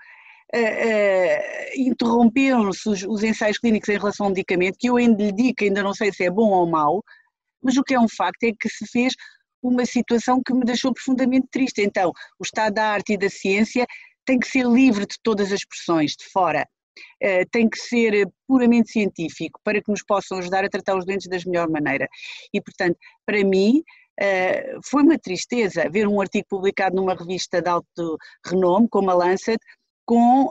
[0.54, 1.42] Uh,
[1.76, 5.82] interromperam-se os, os, ensaios clínicos em relação ao medicamento, que eu ainda lhe digo ainda
[5.84, 7.04] não sei se é bom ou mau,
[7.62, 9.16] mas o que é um facto é que se fez
[9.62, 11.82] uma situação que me deixou profundamente triste.
[11.82, 13.86] Então, o estado da arte e da ciência
[14.26, 16.68] tem que ser livre de todas as pressões de fora.
[17.52, 21.38] Tem que ser puramente científico para que nos possam ajudar a tratar os doentes da
[21.46, 22.08] melhor maneira.
[22.54, 23.84] E, portanto, para mim,
[24.22, 29.14] uh, foi uma tristeza ver um artigo publicado numa revista de alto renome, como a
[29.14, 29.60] Lancet,
[30.06, 30.50] com uh,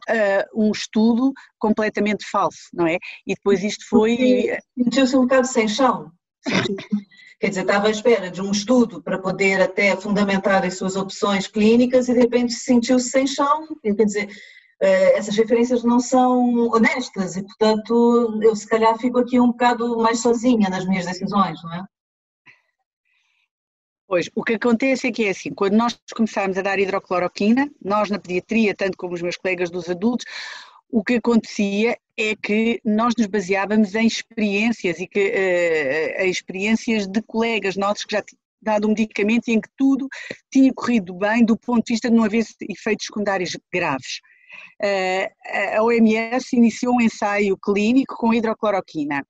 [0.54, 2.98] um estudo completamente falso, não é?
[3.26, 4.56] E depois isto foi.
[4.76, 6.10] Sentiu-se um bocado sem chão.
[7.40, 11.46] Quer dizer, estava à espera de um estudo para poder até fundamentar as suas opções
[11.46, 13.66] clínicas e de repente sentiu-se sem chão.
[13.82, 14.28] Quer dizer,
[14.80, 19.96] eh, essas referências não são honestas e, portanto, eu se calhar fico aqui um bocado
[19.98, 21.84] mais sozinha nas minhas decisões, não é?
[24.14, 28.10] Pois, o que acontece é que é assim, quando nós começámos a dar hidrocloroquina, nós
[28.10, 30.24] na pediatria, tanto como os meus colegas dos adultos,
[30.88, 37.08] o que acontecia é que nós nos baseávamos em experiências e que uh, em experiências
[37.08, 40.06] de colegas nossos que já tinham dado um medicamento em que tudo
[40.48, 44.20] tinha corrido bem do ponto de vista de não haver efeitos secundários graves.
[44.80, 49.26] Uh, a OMS iniciou um ensaio clínico com hidrocloroquina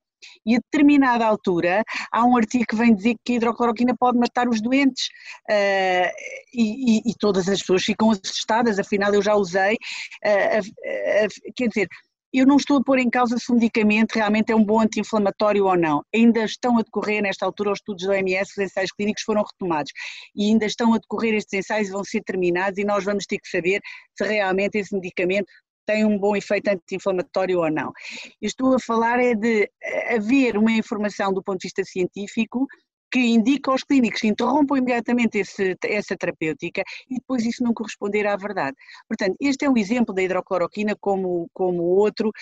[0.47, 1.83] e a determinada altura
[2.13, 5.07] há um artigo que vem dizer que a hidrocloroquina pode matar os doentes
[5.51, 6.11] uh,
[6.53, 11.89] e, e, todas as pessoas ficam assustadas, afinal eu já usei, uh, uh, quer dizer,
[12.35, 15.67] eu não estou a pôr em causa se o medicamento realmente é um bom anti-inflamatório
[15.67, 16.03] ou não.
[16.13, 19.93] Ainda estão a decorrer, nesta altura, os estudos da OMS, os ensaios clínicos foram retomados.
[20.35, 23.39] E ainda estão a decorrer estes ensaios e vão ser terminados e nós vamos ter
[23.39, 23.81] que saber
[24.19, 25.47] se realmente esse medicamento
[25.87, 27.93] tem um bom efeito anti-inflamatório ou não.
[28.41, 29.71] Estou a falar é de
[30.11, 32.67] haver uma informação do ponto de vista científico
[33.15, 38.27] que indica aos clínicos que interrompam imediatamente esse, essa terapêutica e depois isso não corresponder
[38.27, 38.77] à verdade.
[39.07, 42.33] Portanto, este é um exemplo da hidrocloroquina como, como outro,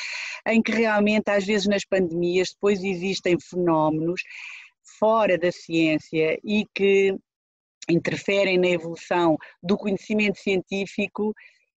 [0.46, 4.22] em que realmente às vezes nas pandemias depois existem fenómenos
[4.98, 7.14] fora da ciência e que
[7.90, 11.35] interferem na evolução do conhecimento científico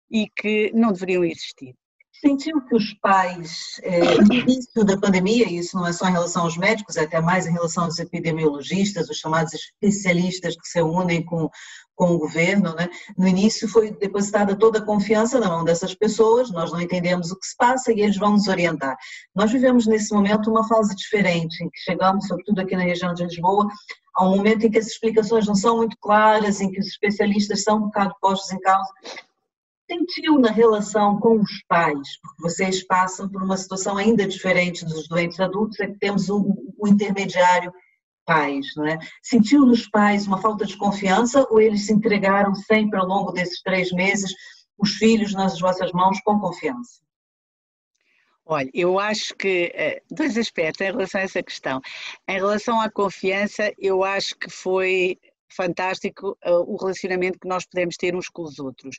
[0.09, 1.75] e que não deveriam existir.
[2.21, 6.13] Sentiu que os pais, eh, no início da pandemia, e isso não é só em
[6.13, 10.81] relação aos médicos, é até mais em relação aos epidemiologistas, os chamados especialistas que se
[10.81, 11.49] unem com,
[11.93, 12.89] com o governo, né?
[13.17, 17.39] no início foi depositada toda a confiança na mão dessas pessoas, nós não entendemos o
[17.39, 18.95] que se passa e eles vão nos orientar.
[19.35, 23.25] Nós vivemos nesse momento uma fase diferente, em que chegamos, sobretudo aqui na região de
[23.25, 23.67] Lisboa,
[24.15, 27.63] a um momento em que as explicações não são muito claras, em que os especialistas
[27.63, 28.89] são um bocado postos em causa
[29.89, 32.19] sentiu na relação com os pais?
[32.21, 36.73] Porque vocês passam por uma situação ainda diferente dos doentes adultos, é que temos o,
[36.77, 37.73] o intermediário
[38.25, 38.97] pais, não é?
[39.21, 43.61] Sentiu nos pais uma falta de confiança ou eles se entregaram sempre ao longo desses
[43.61, 44.33] três meses
[44.77, 47.05] os filhos nas vossas mãos com confiança?
[48.47, 51.81] Olha, eu acho que eh, dois aspectos em relação a essa questão.
[52.27, 55.17] Em relação à confiança, eu acho que foi
[55.51, 58.95] fantástico uh, o relacionamento que nós podemos ter uns com os outros.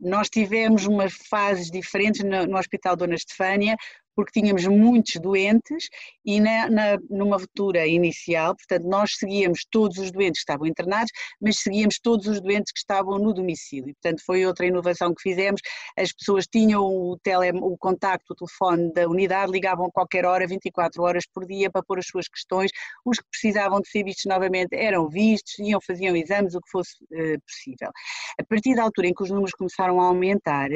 [0.00, 3.76] Nós tivemos umas fases diferentes no, no Hospital Dona Estefânia,
[4.20, 5.88] porque tínhamos muitos doentes
[6.26, 11.10] e na, na, numa aventura inicial, portanto, nós seguíamos todos os doentes que estavam internados,
[11.40, 13.94] mas seguíamos todos os doentes que estavam no domicílio.
[13.94, 15.62] Portanto, foi outra inovação que fizemos.
[15.96, 20.46] As pessoas tinham o, tele, o contacto, o telefone da unidade, ligavam a qualquer hora,
[20.46, 22.70] 24 horas por dia, para pôr as suas questões.
[23.06, 26.92] Os que precisavam de ser vistos novamente eram vistos, iam, faziam exames, o que fosse
[27.04, 27.90] uh, possível.
[28.38, 30.68] A partir da altura em que os números começaram a aumentar,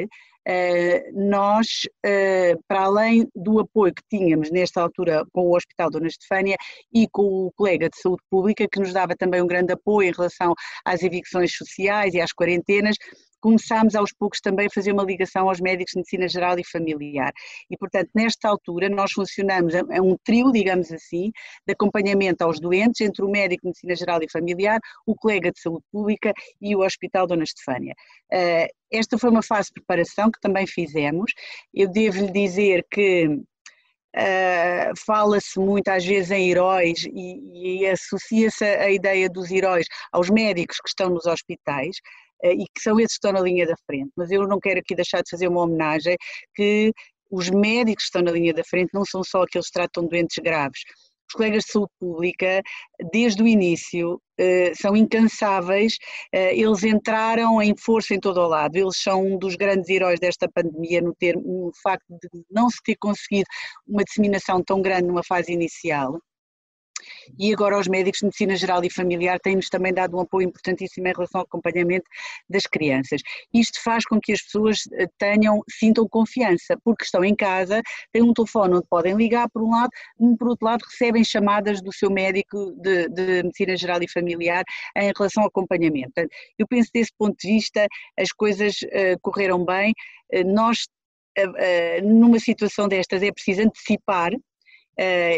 [1.13, 1.67] nós,
[2.05, 6.55] eh, para além do apoio que tínhamos nesta altura com o Hospital Dona Estefânia
[6.93, 10.11] e com o colega de saúde pública, que nos dava também um grande apoio em
[10.11, 10.53] relação
[10.85, 12.95] às evicções sociais e às quarentenas,
[13.45, 17.31] começámos aos poucos também a fazer uma ligação aos médicos de medicina geral e familiar.
[17.69, 21.31] E, portanto, nesta altura nós funcionamos a um trio, digamos assim,
[21.63, 25.59] de acompanhamento aos doentes entre o médico de medicina geral e familiar, o colega de
[25.59, 27.93] saúde pública e o Hospital Dona Estefânia.
[28.31, 31.31] Eh, esta foi uma fase de preparação que também fizemos.
[31.71, 33.41] Eu devo-lhe dizer que
[34.17, 40.29] Uh, fala-se muito às vezes em heróis e, e associa-se a ideia dos heróis aos
[40.29, 41.97] médicos que estão nos hospitais,
[42.43, 44.11] e que são esses que estão na linha da frente.
[44.15, 46.15] Mas eu não quero aqui deixar de fazer uma homenagem
[46.53, 46.91] que
[47.31, 50.37] os médicos que estão na linha da frente não são só aqueles que tratam doentes
[50.43, 50.81] graves.
[51.27, 52.61] Os colegas de saúde pública,
[53.11, 55.97] desde o início, eh, são incansáveis,
[56.31, 60.19] eh, eles entraram em força em todo o lado, eles são um dos grandes heróis
[60.19, 63.47] desta pandemia no, termo, no facto de não se ter conseguido
[63.87, 66.19] uma disseminação tão grande numa fase inicial
[67.37, 71.07] e agora os médicos de medicina geral e familiar têm-nos também dado um apoio importantíssimo
[71.07, 72.05] em relação ao acompanhamento
[72.49, 73.21] das crianças.
[73.53, 78.21] Isto faz com que as pessoas eh, tenham, sintam confiança, porque estão em casa, têm
[78.21, 79.89] um telefone onde podem ligar por um lado,
[80.37, 84.63] por outro lado recebem chamadas do seu médico de, de medicina geral e familiar
[84.97, 86.13] em relação ao acompanhamento.
[86.57, 87.87] Eu penso desse ponto de vista
[88.19, 89.93] as coisas uh, correram bem,
[90.33, 90.87] uh, nós
[92.01, 94.31] numa situação destas é preciso antecipar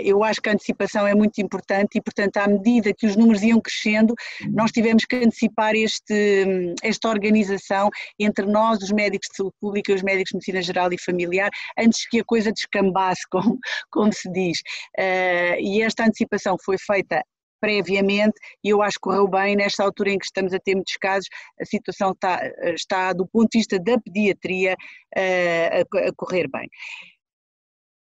[0.04, 3.42] eu acho que a antecipação é muito importante e, portanto, à medida que os números
[3.44, 4.14] iam crescendo,
[4.54, 7.90] nós tivemos que antecipar este, esta organização
[8.20, 11.50] entre nós, os médicos de saúde pública e os médicos de medicina geral e familiar,
[11.78, 13.58] antes que a coisa descambasse, como,
[13.92, 14.62] como se diz.
[14.98, 17.24] Eh, e esta antecipação foi feita
[17.60, 20.96] previamente e eu acho que correu bem nesta altura em que estamos a ter muitos
[20.98, 21.28] casos,
[21.60, 22.40] a situação está,
[22.74, 24.76] está do ponto de vista da pediatria
[25.16, 26.70] eh, a, a correr bem.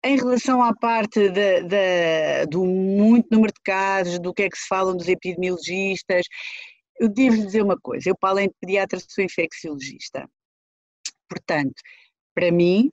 [0.06, 4.58] Em relação à parte de, de, do muito número de casos, do que é que
[4.58, 6.28] se falam dos epidemiologistas,
[7.00, 10.30] eu devo dizer uma coisa, eu para além de pediatra sou infecciologista.
[11.28, 11.82] Portanto,
[12.36, 12.92] para mim,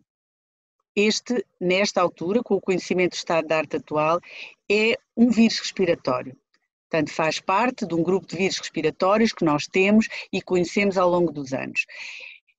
[0.96, 4.18] este, nesta altura, com o conhecimento do estado da arte atual,
[4.70, 6.34] é um vírus respiratório.
[6.88, 11.10] Portanto, faz parte de um grupo de vírus respiratórios que nós temos e conhecemos ao
[11.10, 11.84] longo dos anos.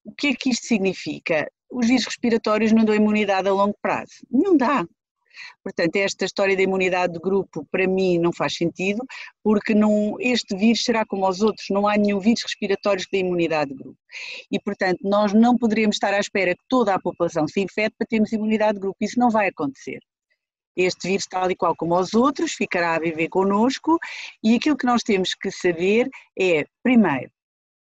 [0.04, 1.50] O que é que isto significa?
[1.74, 4.14] Os vírus respiratórios não dão imunidade a longo prazo.
[4.30, 4.86] Não dá.
[5.64, 9.04] Portanto, esta história da imunidade de grupo para mim não faz sentido,
[9.44, 13.20] porque não, este vírus será como os outros, não há nenhum vírus respiratório que dê
[13.20, 13.98] imunidade de grupo.
[14.52, 18.08] E, portanto, nós não poderemos estar à espera que toda a população se infecte para
[18.08, 18.98] termos imunidade de grupo.
[19.02, 20.00] Isso não vai acontecer.
[20.76, 23.98] Este vírus, tal e qual como os outros, ficará a viver connosco
[24.44, 26.10] e aquilo que nós temos que saber
[26.40, 27.32] é, primeiro,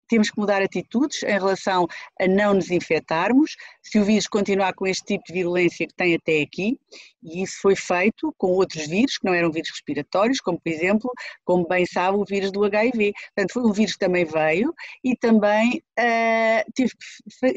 [0.09, 1.87] temos que mudar atitudes em relação
[2.19, 6.15] a não nos infectarmos, se o vírus continuar com este tipo de virulência que tem
[6.15, 6.77] até aqui,
[7.23, 11.11] e isso foi feito com outros vírus que não eram vírus respiratórios, como por exemplo,
[11.45, 13.13] como bem sabe, o vírus do HIV.
[13.35, 16.91] Portanto, foi um vírus que também veio e também uh, teve,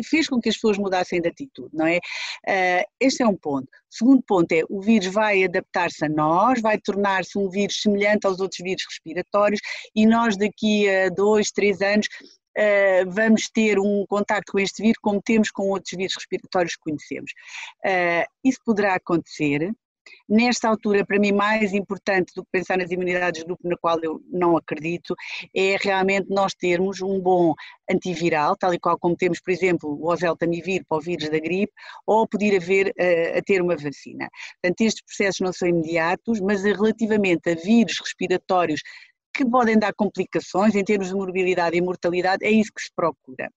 [0.05, 1.99] fez com que as pessoas mudassem de atitude, não é?
[1.99, 3.69] Uh, este é um ponto.
[3.89, 8.41] Segundo ponto é, o vírus vai adaptar-se a nós, vai tornar-se um vírus semelhante aos
[8.41, 9.61] outros vírus respiratórios
[9.95, 12.09] e nós daqui a dois, três anos
[12.57, 16.83] Uh, vamos ter um contacto com este vírus como temos com outros vírus respiratórios que
[16.83, 17.33] conhecemos.
[17.85, 19.73] Uh, isso poderá acontecer.
[20.29, 23.99] Nesta altura, para mim, mais importante do que pensar nas imunidades de grupo, na qual
[24.03, 25.15] eu não acredito,
[25.55, 27.55] é realmente nós termos um bom
[27.91, 31.73] antiviral, tal e qual como temos, por exemplo, o oseltamivir para o vírus da gripe,
[32.07, 34.29] ou poder haver uh, a ter uma vacina.
[34.61, 38.81] Portanto, estes processos não são imediatos, mas relativamente a vírus respiratórios
[39.33, 43.51] que podem dar complicações em termos de morbilidade e mortalidade, é isso que se procura.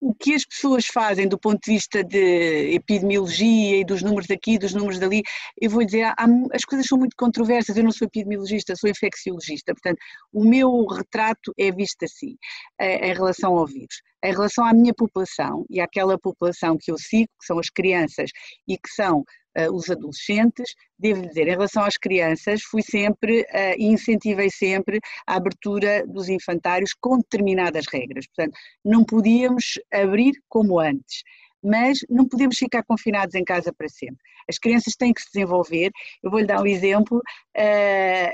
[0.00, 4.56] O que as pessoas fazem do ponto de vista de epidemiologia e dos números daqui,
[4.56, 5.22] dos números dali,
[5.60, 9.74] eu vou dizer, há, as coisas são muito controversas, eu não sou epidemiologista, sou infecciologista,
[9.74, 9.98] portanto,
[10.32, 12.36] o meu retrato é visto assim,
[12.80, 14.00] eh, em relação ao vírus.
[14.24, 18.30] Em relação à minha população e àquela população que eu sigo, que são as crianças
[18.68, 19.24] e que são
[19.58, 20.74] uh, os adolescentes.
[20.98, 26.94] Devo dizer, em relação às crianças, fui sempre uh, incentivei sempre a abertura dos infantários
[27.00, 28.26] com determinadas regras.
[28.26, 31.22] Portanto, não podíamos abrir como antes
[31.60, 34.18] mas não podemos ficar confinados em casa para sempre.
[34.48, 35.90] As crianças têm que se desenvolver.
[36.22, 37.18] Eu vou-lhe dar um exemplo.
[37.18, 38.32] Uh,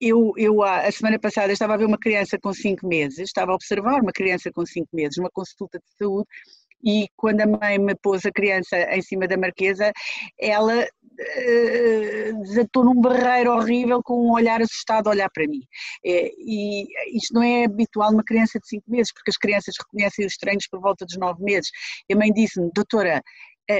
[0.00, 3.54] eu, eu, a semana passada estava a ver uma criança com 5 meses, estava a
[3.54, 6.26] observar uma criança com 5 meses, uma consulta de saúde,
[6.82, 9.92] e quando a mãe me pôs a criança em cima da marquesa,
[10.38, 15.62] ela uh, desatou num barreiro horrível com um olhar assustado a olhar para mim.
[16.04, 20.26] É, e isto não é habitual numa criança de 5 meses, porque as crianças reconhecem
[20.26, 21.70] os estranhos por volta dos 9 meses.
[22.08, 23.22] E a mãe disse-me, doutora,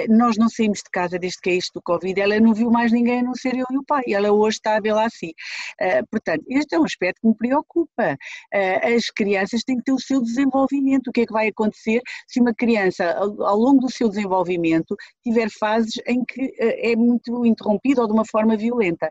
[0.08, 2.92] nós não saímos de casa desde que é isto do Covid, ela não viu mais
[2.92, 5.32] ninguém a não ser eu e o pai, ela hoje está a vê-la assim.
[5.80, 8.16] Eh, portanto, este é um aspecto que me preocupa.
[8.52, 11.08] Eh, as crianças têm que ter o seu desenvolvimento.
[11.08, 15.48] O que é que vai acontecer se uma criança, ao longo do seu desenvolvimento, tiver
[15.50, 19.10] fases em que é muito interrompida ou de uma forma violenta?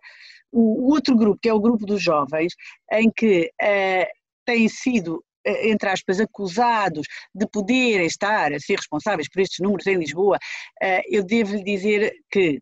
[0.51, 2.53] O outro grupo, que é o grupo dos jovens,
[2.91, 3.51] em que
[4.45, 9.95] têm sido entre aspas, acusados de poderem estar a ser responsáveis por estes números em
[9.95, 10.37] Lisboa,
[10.81, 12.61] eh, eu devo lhe dizer que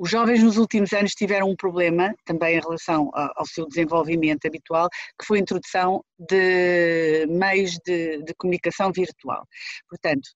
[0.00, 4.88] os jovens nos últimos anos tiveram um problema também em relação ao seu desenvolvimento habitual,
[4.88, 9.46] que foi a introdução de meios de, de comunicação virtual.
[9.90, 10.30] Portanto,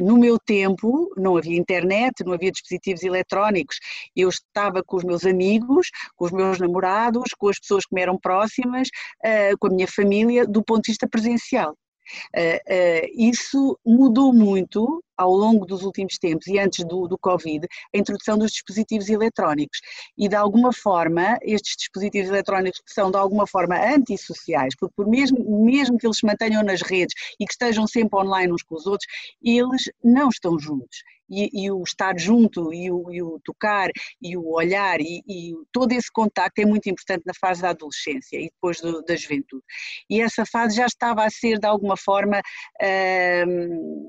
[0.00, 3.78] no meu tempo não havia internet, não havia dispositivos eletrónicos.
[4.14, 8.00] Eu estava com os meus amigos, com os meus namorados, com as pessoas que me
[8.00, 8.88] eram próximas,
[9.24, 11.76] eh, com a minha família, do ponto de vista presencial.
[13.14, 18.36] Isso mudou muito ao longo dos últimos tempos e antes do, do Covid, a introdução
[18.36, 19.80] dos dispositivos eletrónicos.
[20.16, 25.06] E de alguma forma, estes dispositivos eletrónicos que são de alguma forma antissociais, porque por
[25.06, 28.74] mesmo, mesmo que eles se mantenham nas redes e que estejam sempre online uns com
[28.74, 29.06] os outros,
[29.42, 30.98] eles não estão juntos.
[31.28, 33.90] E, e, o estar junto, e o, e o tocar,
[34.22, 38.36] e o olhar, e, e, todo esse contacto é muito importante na fase da adolescência
[38.36, 39.62] e depois do, da juventude.
[40.08, 42.40] E essa fase já estava a ser, de alguma forma.
[43.46, 44.08] Um,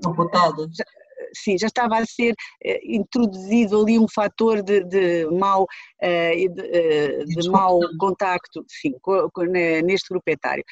[0.72, 0.86] já,
[1.34, 6.62] sim, já estava a ser uh, introduzido ali um fator de, de mau, uh, de,
[6.62, 8.94] uh, de mau contacto sim,
[9.84, 10.64] neste grupo etário.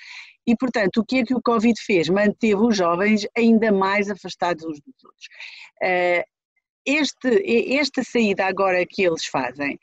[0.47, 2.07] E, portanto, o que é que o Covid fez?
[2.07, 5.27] Manteve os jovens ainda mais afastados uns dos outros
[6.85, 9.79] este, esta saída agora que eles fazem,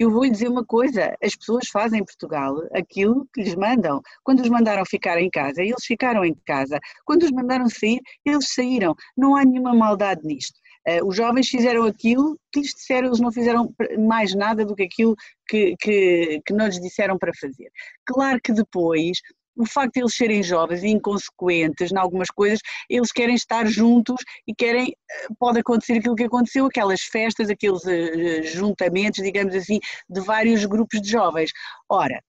[0.00, 4.00] eu vou lhe dizer uma coisa: as pessoas fazem em Portugal aquilo que lhes mandam.
[4.24, 6.80] Quando os mandaram ficar em casa, eles ficaram em casa.
[7.04, 8.94] Quando os mandaram sair, eles saíram.
[9.14, 10.58] Não há nenhuma maldade nisto.
[10.88, 14.84] Uh, os jovens fizeram aquilo que lhes disseram, eles não fizeram mais nada do que
[14.84, 15.14] aquilo
[15.46, 17.70] que, que, que não lhes disseram para fazer.
[18.06, 19.18] Claro que depois
[19.60, 24.16] o facto de eles serem jovens e inconsequentes em algumas coisas, eles querem estar juntos
[24.46, 29.78] e querem, eh, pode acontecer aquilo que aconteceu, aquelas festas, aqueles uh, juntamentos, digamos assim,
[30.08, 31.50] de vários grupos de jovens.
[31.88, 32.22] Ora,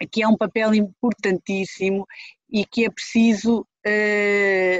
[0.00, 2.06] aqui é um papel importantíssimo
[2.50, 3.66] e que é preciso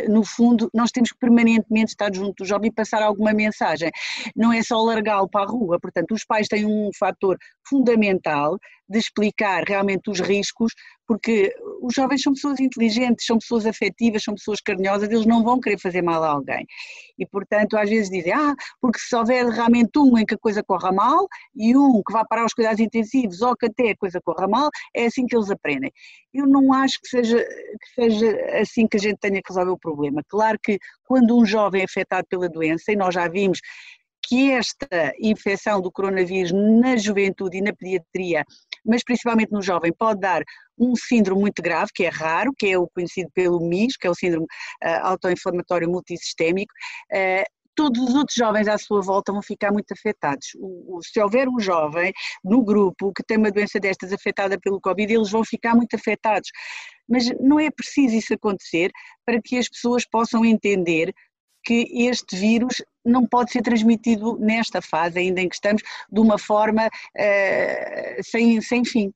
[0.08, 3.90] no fundo, nós temos que permanentemente estar junto do jovem e passar alguma mensagem.
[4.34, 5.78] Não é só largá-lo para a rua.
[5.80, 8.58] Portanto, os pais têm um fator fundamental
[8.88, 10.72] de explicar realmente os riscos,
[11.08, 15.58] porque os jovens são pessoas inteligentes, são pessoas afetivas, são pessoas carinhosas, eles não vão
[15.58, 16.66] querer fazer mal a alguém.
[17.18, 20.62] E, portanto, às vezes dizem, ah, porque se houver realmente um em que a coisa
[20.62, 24.20] corra mal e um que vá parar os cuidados intensivos ou que até a coisa
[24.22, 25.90] corra mal, é assim que eles aprendem.
[26.34, 29.78] Eu não acho que seja, que seja assim que a gente tenha que resolver o
[29.78, 30.22] problema.
[30.28, 33.60] Claro que quando um jovem é afetado pela doença, e nós já vimos
[34.28, 38.44] que esta infecção do coronavírus na juventude e na pediatria,
[38.84, 40.42] mas principalmente no jovem, pode dar
[40.78, 44.10] um síndrome muito grave, que é raro, que é o conhecido pelo MIS, que é
[44.10, 46.72] o síndrome uh, autoinflamatório multissistémico,
[47.12, 50.48] uh, todos os outros jovens à sua volta vão ficar muito afetados.
[51.00, 52.12] Se houver um jovem
[52.42, 56.50] no grupo que tem uma doença destas afetada pelo Covid, eles vão ficar muito afetados.
[57.08, 58.90] Mas não é preciso isso acontecer
[59.24, 61.14] para que as pessoas possam entender
[61.64, 66.38] que este vírus não pode ser transmitido nesta fase ainda em que estamos de uma
[66.38, 69.12] forma uh, sem, sem fim.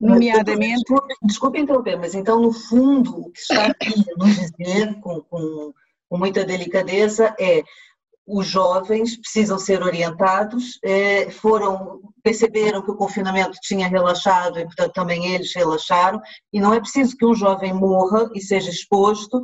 [0.00, 0.82] Nomeadamente.
[0.82, 5.20] Desculpe, desculpe interromper, mas então, no fundo, o que está aqui a nos dizer com,
[5.22, 5.72] com,
[6.08, 7.62] com muita delicadeza é
[8.26, 14.94] os jovens precisam ser orientados, eh, foram perceberam que o confinamento tinha relaxado e portanto
[14.94, 16.20] também eles relaxaram
[16.50, 19.42] e não é preciso que um jovem morra e seja exposto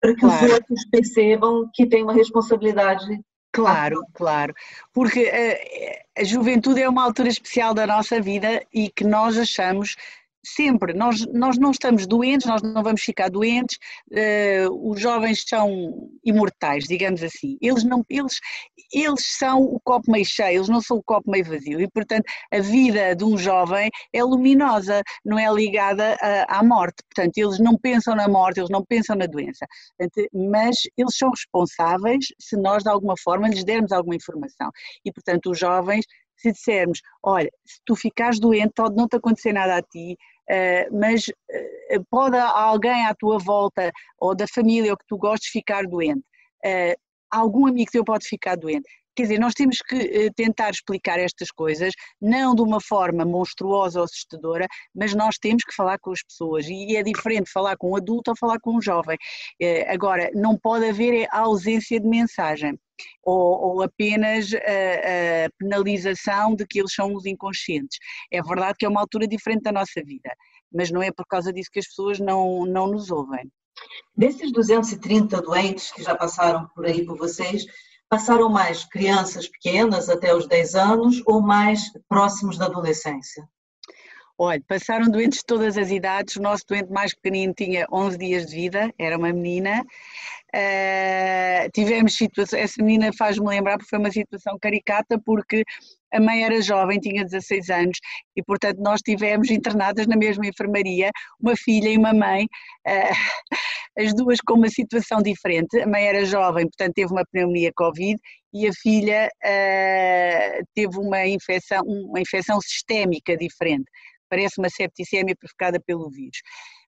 [0.00, 0.46] para que claro.
[0.46, 3.20] os outros percebam que tem uma responsabilidade.
[3.52, 4.54] Claro, claro,
[4.92, 9.36] porque a, eh, a juventude é uma altura especial da nossa vida e que nós
[9.36, 9.96] achamos
[10.44, 13.78] sempre, nós, nós não estamos doentes, nós não vamos ficar doentes,
[14.10, 18.38] uh, os jovens são imortais, digamos assim, eles, não, eles,
[18.92, 21.80] eles são o copo meio cheio, eles não são o copo meio vazio.
[21.80, 27.02] E portanto a vida de um jovem é luminosa, não é ligada a, à morte,
[27.14, 29.66] portanto eles não pensam na morte, eles não pensam na doença,
[29.98, 34.70] portanto, mas eles são responsáveis se nós de alguma forma lhes dermos alguma informação.
[35.04, 36.04] E portanto os jovens
[36.40, 40.16] se dissermos, olha, se tu ficares doente pode não te acontecer nada a ti,
[40.50, 45.50] uh, mas uh, pode alguém à tua volta ou da família ou que tu gostes
[45.50, 46.24] ficar doente,
[46.64, 46.94] uh,
[47.30, 48.88] algum amigo teu pode ficar doente.
[49.14, 54.04] Quer dizer, nós temos que tentar explicar estas coisas, não de uma forma monstruosa ou
[54.04, 57.96] assustadora, mas nós temos que falar com as pessoas e é diferente falar com um
[57.96, 59.18] adulto ou falar com um jovem.
[59.88, 62.78] Agora, não pode haver ausência de mensagem
[63.22, 67.98] ou, ou apenas a, a, penalização de que eles são os inconscientes.
[68.30, 70.34] É verdade que é uma altura diferente da nossa vida,
[70.72, 73.50] mas não é por causa disso que as pessoas não, não nos ouvem.
[74.16, 77.64] Desses 230 doentes que já passaram por aí por vocês,
[78.08, 83.48] passaram mais crianças pequenas até os 10 anos ou mais próximos da adolescência?
[84.36, 86.36] Olha, passaram doentes de todas as idades.
[86.36, 89.84] O nosso doente mais pequenino tinha 11 dias de vida, era uma menina.
[90.54, 92.16] Uh, tivemos
[92.54, 95.64] essa menina faz-me lembrar porque foi uma situação caricata, porque
[96.12, 97.98] a mãe era jovem, tinha 16 anos,
[98.36, 103.50] e portanto nós tivemos internadas na mesma enfermaria, uma filha e uma mãe, uh,
[103.98, 105.80] as duas com uma situação diferente.
[105.80, 108.18] A mãe era jovem, portanto teve uma pneumonia Covid,
[108.52, 113.88] e a filha uh, teve uma infecção, uma infecção sistémica diferente
[114.30, 116.38] parece uma septicemia provocada pelo vírus.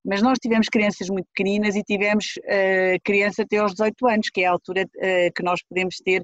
[0.04, 4.42] Mas nós tivemos crianças muito pequeninas e tivemos uh, criança até aos 18 anos, que
[4.42, 6.22] é a altura uh, que nós podemos ter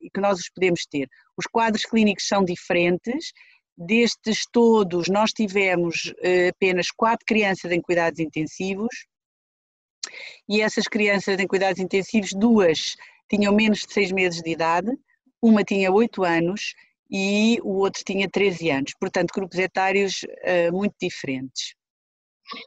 [0.00, 1.08] e que nós os podemos ter.
[1.38, 3.30] Os quadros clínicos são diferentes,
[3.78, 6.12] destes todos nós tivemos
[6.48, 9.06] apenas quatro crianças em cuidados intensivos,
[10.48, 12.96] e essas crianças em cuidados intensivos, duas
[13.30, 14.90] tinham menos de seis meses de idade,
[15.42, 16.74] uma tinha oito anos
[17.10, 21.74] e o outro tinha 13 anos, portanto grupos etários uh, muito diferentes.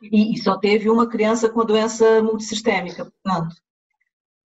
[0.02, 3.56] E, e, só teve uma criança com doença multissistémica, portanto?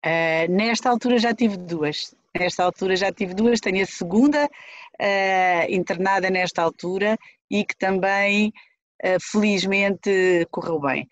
[0.05, 2.15] Uh, nesta altura já tive duas.
[2.37, 7.17] Nesta altura já tive duas, tenho a segunda uh, internada nesta altura
[7.49, 8.51] e que também
[9.21, 11.07] felizmente correu bem.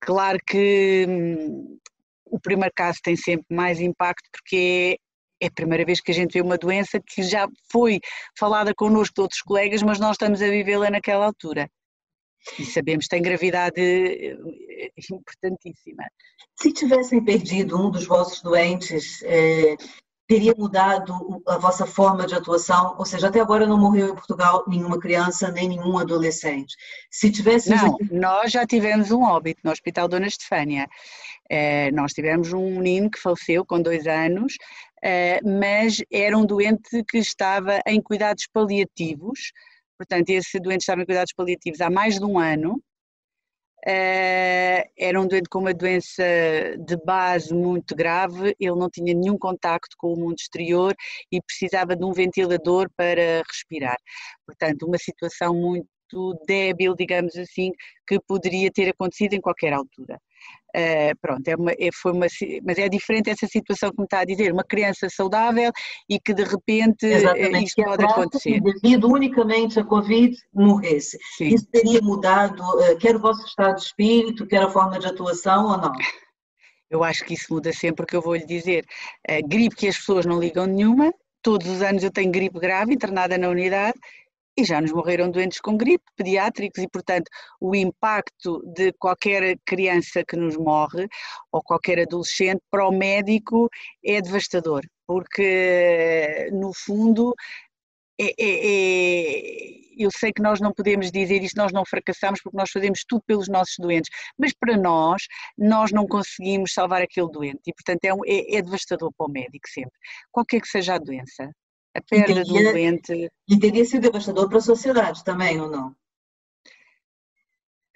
[0.00, 1.78] claro que hum,
[2.24, 4.98] o primeiro caso tem sempre mais impacto porque
[5.40, 8.00] é a primeira vez que a gente vê uma doença que já foi
[8.38, 11.70] falada connosco de outros colegas, mas nós estamos a vivê-la naquela altura.
[12.58, 14.36] E sabemos que tem gravidade eh,
[15.10, 16.04] importantíssima.
[16.60, 19.76] Se tivessem perdido um dos vossos doentes, eh,
[20.26, 22.96] teria mudado a vossa forma de atuação?
[22.98, 26.74] Ou seja, até agora não morreu em Portugal nenhuma criança nem nenhum adolescente.
[27.10, 27.70] Se tivesse.
[27.70, 30.88] Não, nós já tivemos um óbito no Hospital Dona Estefânia.
[31.48, 34.54] Eh, nós tivemos um menino que faleceu com dois anos,
[35.02, 39.52] eh, mas era um doente que estava em cuidados paliativos.
[39.98, 42.80] Portanto, esse doente estava em cuidados paliativos há mais de um ano
[43.86, 46.24] Uh, era um doente com uma doença
[46.76, 50.92] de base muito grave, ele não tinha nenhum contacto com o mundo exterior
[51.30, 53.96] e precisava de um ventilador para respirar.
[54.44, 57.70] Portanto, uma situação muito débil, digamos assim,
[58.08, 60.20] que poderia ter acontecido em qualquer altura.
[60.76, 62.26] Uh, pronto, é uma, é, foi uma,
[62.62, 65.72] mas é diferente essa situação que me está a dizer, uma criança saudável
[66.06, 68.60] e que de repente eh, Exatamente, isto pode acontecer.
[68.60, 71.18] Devido unicamente a Covid, morresse.
[71.38, 71.54] Sim.
[71.54, 75.64] Isso teria mudado, uh, quer o vosso estado de espírito, quer a forma de atuação
[75.64, 75.92] ou não?
[76.90, 78.84] Eu acho que isso muda sempre, porque eu vou lhe dizer,
[79.26, 81.10] a gripe que as pessoas não ligam nenhuma,
[81.42, 83.98] todos os anos eu tenho gripe grave, internada na unidade,
[84.56, 87.28] e já nos morreram doentes com gripe, pediátricos, e portanto
[87.60, 91.06] o impacto de qualquer criança que nos morre
[91.52, 93.68] ou qualquer adolescente para o médico
[94.04, 97.34] é devastador, porque no fundo
[98.18, 102.56] é, é, é, eu sei que nós não podemos dizer isto, nós não fracassamos porque
[102.56, 105.22] nós fazemos tudo pelos nossos doentes, mas para nós,
[105.56, 109.68] nós não conseguimos salvar aquele doente e portanto é, é, é devastador para o médico
[109.68, 109.92] sempre,
[110.32, 111.50] qualquer que seja a doença
[111.96, 113.30] a perda do doente.
[113.48, 115.94] E teria sido devastador para a sociedade também, ou não?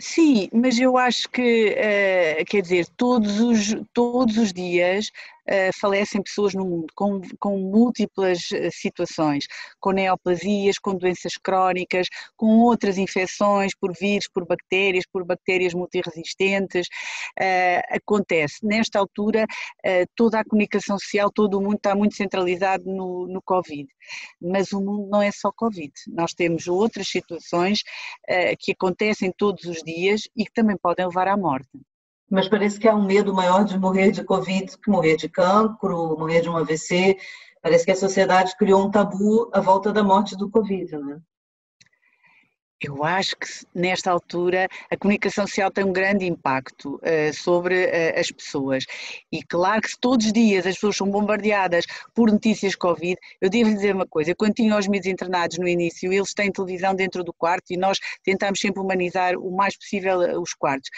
[0.01, 5.11] Sim, mas eu acho que, uh, quer dizer, todos os, todos os dias
[5.81, 9.47] falecem pessoas no mundo com, com múltiplas uh, situações,
[9.81, 16.87] com neoplasias, com doenças crónicas, com outras infecções por vírus, por bactérias, por bactérias multiresistentes.
[17.89, 18.57] acontece.
[18.63, 19.47] Nesta altura,
[20.17, 23.89] toda a comunicação social, todo o mundo está muito centralizado no, no Covid.
[24.41, 25.93] Mas o mundo não é só Covid.
[26.09, 27.83] Nós temos outras situações
[28.59, 31.69] que acontecem todos os dias e que também podem levar à morte
[32.31, 36.17] mas parece que há um medo maior de morrer de Covid que morrer de cancro,
[36.17, 37.19] morrer de um AVC.
[37.61, 41.21] Parece que a sociedade criou um tabu à volta da morte do Covid, né?
[42.83, 48.19] Eu acho que nesta altura a comunicação social tem um grande impacto uh, sobre uh,
[48.19, 48.87] as pessoas
[49.31, 53.51] e claro que se todos os dias as pessoas são bombardeadas por notícias Covid, eu
[53.51, 57.23] devo dizer uma coisa, quando tinha os meus internados no início, eles têm televisão dentro
[57.23, 60.89] do quarto e nós tentamos sempre humanizar o mais possível eh, os quartos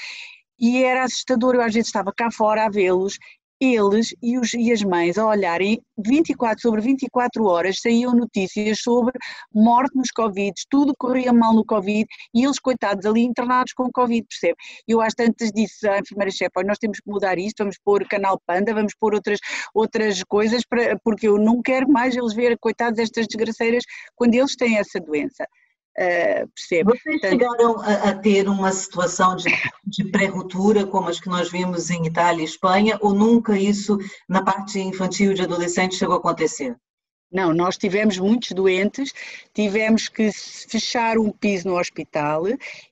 [0.62, 1.56] e era assustador.
[1.56, 3.18] Eu às vezes estava cá fora a vê-los,
[3.64, 9.12] eles e, os, e as mães a olharem 24 sobre 24 horas, saíam notícias sobre
[9.54, 12.04] morte nos Covid, tudo corria mal no Covid
[12.34, 14.56] e eles, coitados, ali internados com Covid, percebe?
[14.88, 18.74] Eu às tantas disse à enfermeira-chefe, nós temos que mudar isto, vamos pôr canal Panda,
[18.74, 19.38] vamos pôr outras,
[19.72, 23.84] outras coisas, para, porque eu não quero mais eles ver, coitados, estas desgraceiras,
[24.16, 25.46] quando eles têm essa doença.
[25.99, 26.84] Uh, percebe?
[26.84, 29.51] Vocês chegaram a, a, ter uma situação de,
[29.84, 34.43] de pré-ruptura como as que nós vimos em Itália e Espanha, ou nunca isso na
[34.43, 36.74] parte infantil e de adolescente chegou a acontecer?
[37.32, 39.11] Não, nós tivemos muitos doentes,
[39.55, 40.30] tivemos que
[40.68, 42.43] fechar um piso no hospital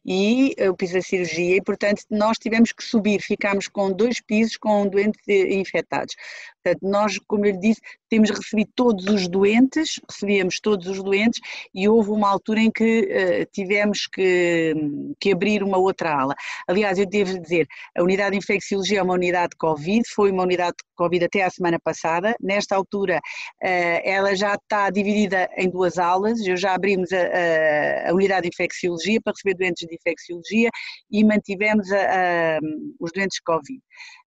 [0.02, 4.18] e eh, o piso da cirurgia e, portanto, nós tivemos que subir, ficámos com dois
[4.18, 6.16] pisos com doentes infectados.
[6.62, 11.40] Portanto, nós, como eu lhe disse, temos recebido todos os doentes, recebíamos todos os doentes
[11.74, 14.74] e houve uma altura em que uh, tivemos que,
[15.20, 16.34] que, abrir uma outra ala.
[16.66, 20.42] Aliás, eu devo dizer, a unidade de infecciologia é uma unidade de Covid, foi uma
[20.42, 23.18] unidade de Covid até a semana passada, nesta altura
[23.62, 28.14] uh, ela ela já está dividida em duas aulas, eu já abrimos a, a, a
[28.14, 30.70] unidade de infecciologia para receber doentes de infecciologia
[31.10, 32.58] e mantivemos a,
[33.00, 33.80] os doentes de Covid.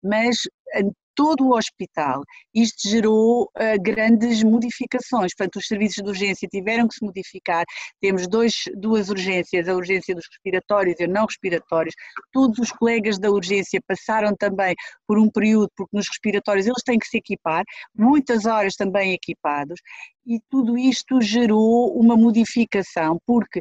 [0.03, 0.39] Mas
[1.21, 2.23] todo o hospital.
[2.55, 7.67] Isto gerou uh, grandes modificações, portanto, os serviços de urgência tiveram que se modificar.
[8.01, 11.95] Temos dois, duas urgências, a urgência dos respiratórios e a não respiratórios.
[12.33, 14.75] Todos os colegas da urgência passaram também
[15.07, 17.65] por um período, porque nos respiratórios eles têm que se equipar,
[17.95, 19.79] muitas horas também equipados,
[20.27, 23.61] e tudo isto gerou uma modificação, porque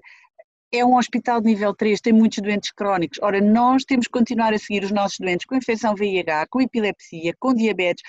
[0.72, 3.20] é um hospital de nível 3, tem muitos doentes crónicos.
[3.22, 7.34] Ora, nós temos que continuar a seguir os nossos doentes com infecção VIH, com epilepsia,
[7.40, 8.04] com diabetes,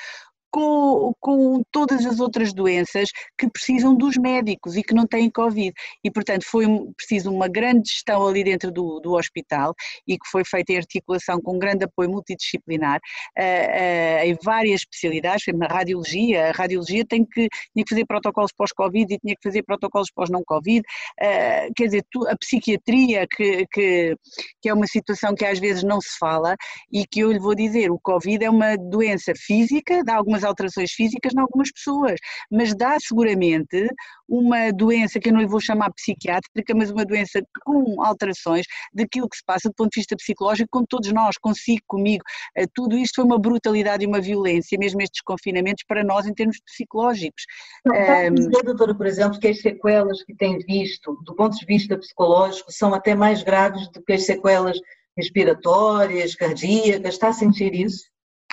[0.50, 5.72] com, com todas as outras doenças que precisam dos médicos e que não têm Covid.
[6.04, 9.74] E, portanto, foi preciso uma grande gestão ali dentro do, do hospital
[10.06, 12.98] e que foi feita em articulação com um grande apoio multidisciplinar
[13.38, 16.48] uh, uh, em várias especialidades, na radiologia.
[16.48, 20.80] A radiologia tem que, tinha que fazer protocolos pós-Covid e tinha que fazer protocolos pós-não-Covid.
[20.80, 24.16] Uh, quer dizer, a psiquiatria, que, que,
[24.60, 26.56] que é uma situação que às vezes não se fala
[26.92, 30.44] e que eu lhe vou dizer, o Covid é uma doença física, dá algumas algumas
[30.44, 32.14] alterações físicas em algumas pessoas,
[32.50, 33.88] mas dá seguramente
[34.28, 39.28] uma doença que eu não lhe vou chamar psiquiátrica, mas uma doença com alterações daquilo
[39.28, 42.22] que se passa do ponto de vista psicológico com todos nós, consigo, comigo.
[42.56, 46.34] Eh, tudo isto foi uma brutalidade e uma violência, mesmo estes confinamentos, para nós em
[46.34, 47.44] termos psicológicos.
[47.84, 48.34] Não, um...
[48.34, 52.70] dizer, doutora, por exemplo, que as sequelas que tem visto, do ponto de vista psicológico,
[52.72, 54.78] são até mais graves do que as sequelas
[55.16, 58.04] respiratórias, cardíacas, está a sentir isso?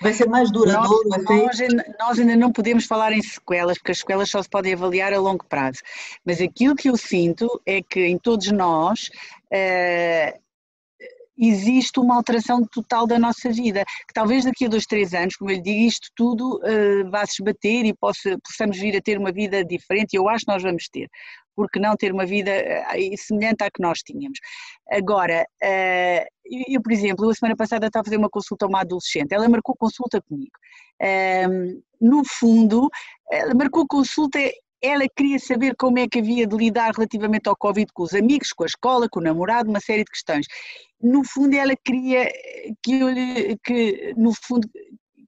[0.01, 1.59] Vai ser mais duradouro nós, nós,
[1.99, 5.19] nós, ainda não podemos falar em sequelas, porque as sequelas só se podem avaliar a
[5.19, 5.79] longo prazo.
[6.23, 9.09] Mas aquilo que eu sinto é que em todos nós
[9.51, 10.39] uh,
[11.37, 15.49] existe uma alteração total da nossa vida, que talvez daqui a dois, três anos, como
[15.49, 19.17] eu lhe digo, isto tudo uh, vá se esbater e possa, possamos vir a ter
[19.17, 21.09] uma vida diferente, e eu acho que nós vamos ter
[21.57, 24.39] porque não ter uma vida eh, semelhante à que nós tínhamos.
[24.91, 26.27] Agora, eh,
[26.69, 29.49] eu, por exemplo, a semana passada estava a fazer uma consulta a uma adolescente, ela
[29.49, 30.51] marcou consulta comigo.
[31.99, 32.89] No fundo,
[33.31, 34.39] ela marcou consulta
[34.81, 38.53] ela queria saber como é que havia de lidar relativamente ao Covid com os amigos,
[38.53, 40.45] com a escola, com o namorado, uma série de questões.
[41.01, 42.31] No fundo, ela queria
[42.83, 43.07] que eu
[43.63, 44.69] que, no fundo,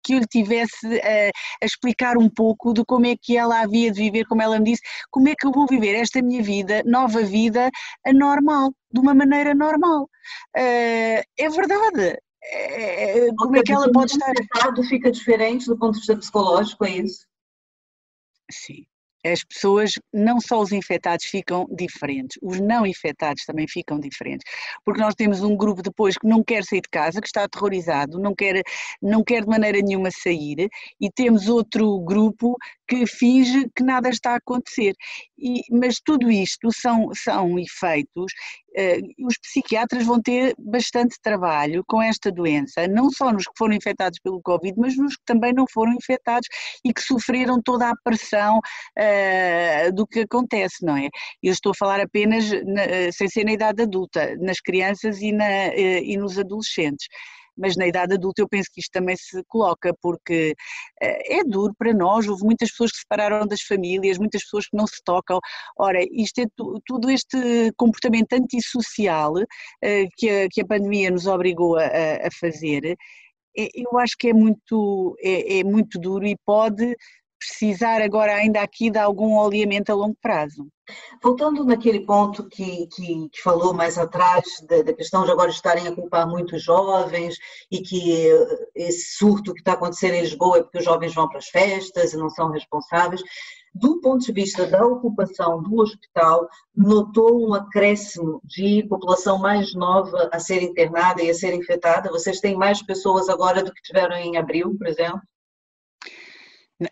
[0.09, 1.29] que eu lhe tivesse a,
[1.61, 4.65] a, explicar um pouco de como é que ela havia de viver, como ela me
[4.65, 4.81] disse,
[5.11, 7.69] como é que eu vou viver esta minha vida, nova vida,
[8.15, 10.03] normal, de uma maneira normal.
[10.57, 12.17] Uh, é verdade.
[12.41, 14.33] É, como é que ela pode estar.
[14.87, 17.27] fica diferente do ponto de vista psicológico, é isso?
[18.51, 18.85] Sim,
[19.25, 24.45] as pessoas, não só os infectados ficam diferentes, os não infectados também ficam diferentes,
[24.85, 28.19] porque nós temos um grupo depois que não quer sair de casa, que está aterrorizado,
[28.19, 28.61] não quer,
[29.01, 32.55] não quer de maneira nenhuma sair, e temos outro grupo
[32.89, 34.95] que finge que nada está a acontecer.
[35.37, 38.33] E, mas tudo isto são, são efeitos,
[38.75, 43.75] eh, os psiquiatras vão ter bastante trabalho com esta doença, não só nos que foram
[43.75, 46.47] infectados pelo Covid, mas nos que também não foram infectados
[46.83, 51.09] e que sofreram toda a pressão uh, do que acontece, não é?
[51.41, 55.31] Eu estou a falar apenas, na, eh, sem ser na idade adulta, nas crianças e,
[55.31, 57.07] na, uh, e nos adolescentes
[57.59, 60.55] mas na idade adulta eu penso que isto também se coloca, porque
[61.01, 64.67] eh, é duro para nós, houve muitas pessoas que se separaram das famílias, muitas pessoas
[64.67, 65.39] que não se tocam.
[65.77, 66.45] Ora, isto é
[67.13, 69.33] este comportamento antissocial
[69.83, 72.97] eh, que a, que a pandemia nos obrigou a, a fazer,
[73.57, 76.95] é, eu acho que é muito, é, é muito duro e pode
[77.39, 80.67] precisar agora ainda aqui de algum oleamento a longo prazo.
[81.23, 85.87] Voltando naquele ponto que, que, que falou mais atrás, da, da, questão de agora estarem
[85.87, 87.35] a culpar muitos jovens
[87.71, 88.27] e que
[88.75, 92.13] esse surto que está acontecendo em Lisboa é porque os jovens vão para as festas
[92.13, 93.21] e não são responsáveis,
[93.73, 100.27] do ponto de vista da ocupação do hospital, notou um acréscimo de população mais nova
[100.31, 102.09] a ser internada e a ser infectada?
[102.09, 105.21] Vocês têm mais pessoas agora do que tiveram em abril, por exemplo?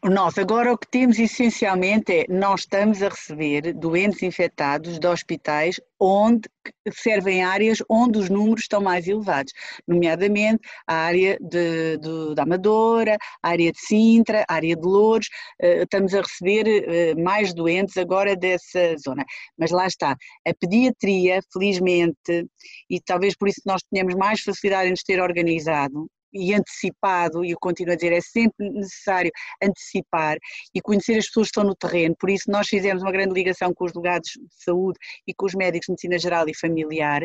[0.04, 5.80] Nós agora o que temos essencialmente é nós estamos a receber doentes infectados de hospitais
[5.98, 6.50] onde
[6.92, 9.54] servem áreas onde os números estão mais elevados,
[9.88, 15.30] nomeadamente a área de, de, da Amadora, a área de Sintra, a área de Louros,
[15.62, 19.24] eh, estamos a receber eh, mais doentes agora dessa zona.
[19.58, 22.46] Mas lá está, a pediatria, felizmente,
[22.90, 27.52] e talvez por isso nós tenhamos mais facilidade em nos ter organizado, e antecipado, e
[27.52, 29.32] eu continuo a dizer, é sempre necessário
[29.64, 30.38] antecipar
[30.74, 33.74] e conhecer as pessoas que estão no terreno, por isso nós fizemos uma grande ligação
[33.74, 37.24] com os delegados de saúde e com os médicos de medicina geral e familiar,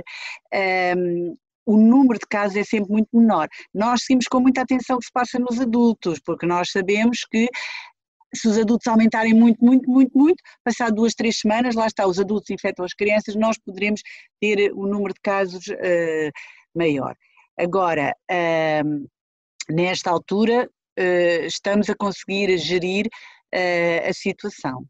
[0.96, 3.48] um, o número de casos é sempre muito menor.
[3.72, 7.48] Nós seguimos com muita atenção o que se passa nos adultos, porque nós sabemos que
[8.34, 12.18] se os adultos aumentarem muito, muito, muito, muito, passado duas, três semanas, lá está, os
[12.18, 14.00] adultos infectam as crianças, nós poderemos
[14.40, 16.30] ter o número de casos uh,
[16.74, 17.14] maior.
[17.58, 19.08] Agora, uh,
[19.68, 23.08] nesta altura, uh, estamos a conseguir gerir
[24.08, 24.86] a situação.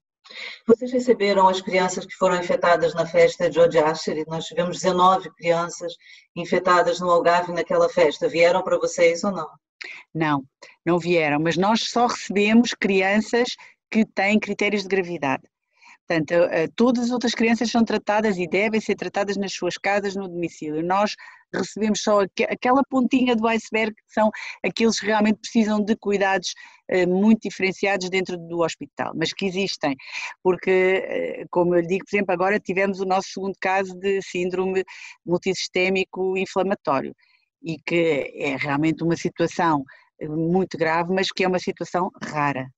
[0.66, 4.24] Vocês receberam as crianças que foram infectadas na festa de Jodhashiri?
[4.28, 5.92] Nós tivemos 19 crianças
[6.36, 8.28] infectadas no Algarve naquela festa.
[8.28, 9.48] Vieram para vocês ou não?
[10.14, 10.44] Não,
[10.86, 13.56] não vieram, mas nós só recebemos crianças
[13.90, 15.42] que têm critérios de gravidade.
[16.06, 16.34] Portanto,
[16.76, 20.84] todas as outras crianças são tratadas e devem ser tratadas nas suas casas, no domicílio.
[20.84, 21.14] Nós
[21.54, 24.30] recebemos só aquela pontinha do iceberg, que são
[24.64, 26.54] aqueles que realmente precisam de cuidados
[26.88, 29.96] eh, muito diferenciados dentro do hospital, mas que existem,
[30.42, 34.20] porque, eh, como eu lhe digo, por exemplo, agora tivemos o nosso segundo caso de
[34.22, 34.84] síndrome
[35.24, 37.14] multissistémico inflamatório
[37.62, 39.84] e que é realmente uma situação
[40.20, 42.68] eh, muito grave, mas que é uma situação rara.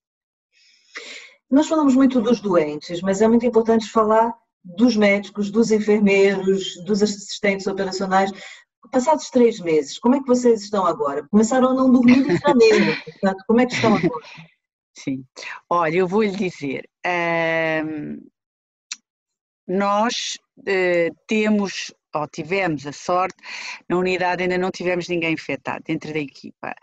[1.55, 4.35] Nós falamos muito dos doentes, mas é muito importante falar
[4.65, 8.33] dos médicos, dos enfermeiros, dos assistentes operacionais.
[8.91, 11.25] Passados três meses, como é que vocês estão agora?
[11.31, 14.27] Começaram a não dormir em janeiro, portanto, como é que estão agora?
[14.99, 15.25] Sim,
[15.71, 16.89] olha, eu vou lhe dizer,
[19.69, 23.37] nós uh, temos ou tivemos a sorte,
[23.89, 26.75] na unidade ainda não tivemos ninguém infectado dentro da equipa.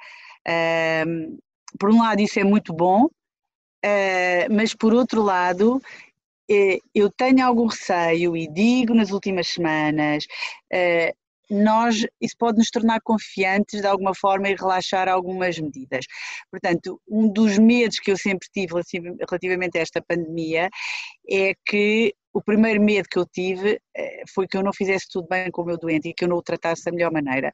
[0.47, 1.38] Uh,
[1.78, 3.07] por um lado, isso é muito bom,
[3.86, 10.25] uh, mas por outro lado, uh, eu tenho algum receio e digo nas últimas semanas.
[10.71, 11.13] Eh,
[11.51, 16.05] nós, isso pode nos tornar confiantes de alguma forma e relaxar algumas medidas.
[16.49, 18.73] Portanto, um dos medos que eu sempre tive
[19.29, 20.69] relativamente a esta pandemia
[21.29, 25.27] é que o primeiro medo que eu tive eh, foi que eu não fizesse tudo
[25.29, 27.51] bem com o meu doente e que eu não o tratasse da melhor maneira.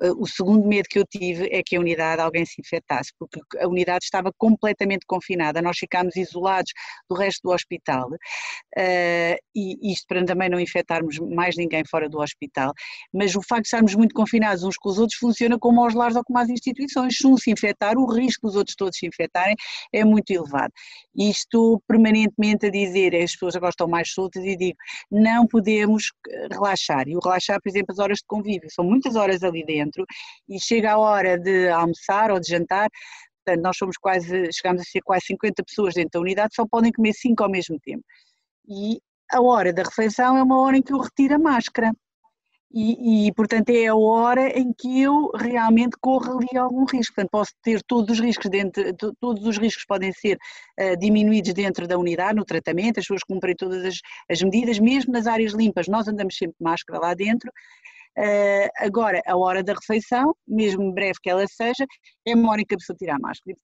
[0.00, 3.40] Eh, o segundo medo que eu tive é que a unidade alguém se infectasse, porque
[3.58, 6.72] a unidade estava completamente confinada, nós ficámos isolados
[7.08, 12.20] do resto do hospital, uh, e isto para também não infectarmos mais ninguém fora do
[12.20, 12.72] hospital,
[13.12, 16.16] mas o facto de estarmos muito confinados uns com os outros funciona como aos lares
[16.16, 19.54] ou como às instituições, se um se infectar, o risco dos outros todos se infectarem
[19.92, 20.72] é muito elevado.
[21.14, 24.76] E estou permanentemente a dizer, as pessoas agora estão mais soltas e digo,
[25.10, 26.10] não podemos
[26.50, 29.81] relaxar, e o relaxar, por exemplo, as horas de convívio, são muitas horas ali dentro,
[29.82, 30.04] dentro
[30.48, 32.88] e chega a hora de almoçar ou de jantar,
[33.44, 36.92] portanto nós somos quase, chegamos a ser quase 50 pessoas dentro da unidade, só podem
[36.92, 38.04] comer 5 ao mesmo tempo.
[38.68, 38.98] E
[39.30, 41.92] a hora da refeição é uma hora em que eu retiro a máscara.
[42.74, 47.14] E, e, portanto é a hora em que eu realmente corro ali algum risco.
[47.14, 48.82] Portanto, posso ter todos os riscos dentro,
[49.20, 50.38] todos os riscos podem ser
[50.80, 53.98] uh, diminuídos dentro da unidade, no tratamento, as pessoas cumprem todas as,
[54.30, 57.52] as medidas, mesmo nas áreas limpas, nós andamos sempre de máscara lá dentro,
[58.18, 61.86] Uh, agora, a hora da refeição, mesmo breve que ela seja,
[62.26, 63.56] é uma hora em que a pessoa tira a máscara.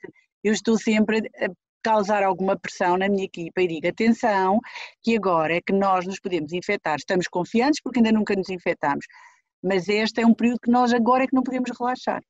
[0.42, 1.48] Eu estou sempre a
[1.82, 4.58] causar alguma pressão na minha equipa e digo, atenção,
[5.02, 6.96] que agora é que nós nos podemos infectar.
[6.96, 9.06] Estamos confiantes porque ainda nunca nos infectamos,
[9.62, 12.22] mas este é um período que nós agora é que não podemos relaxar.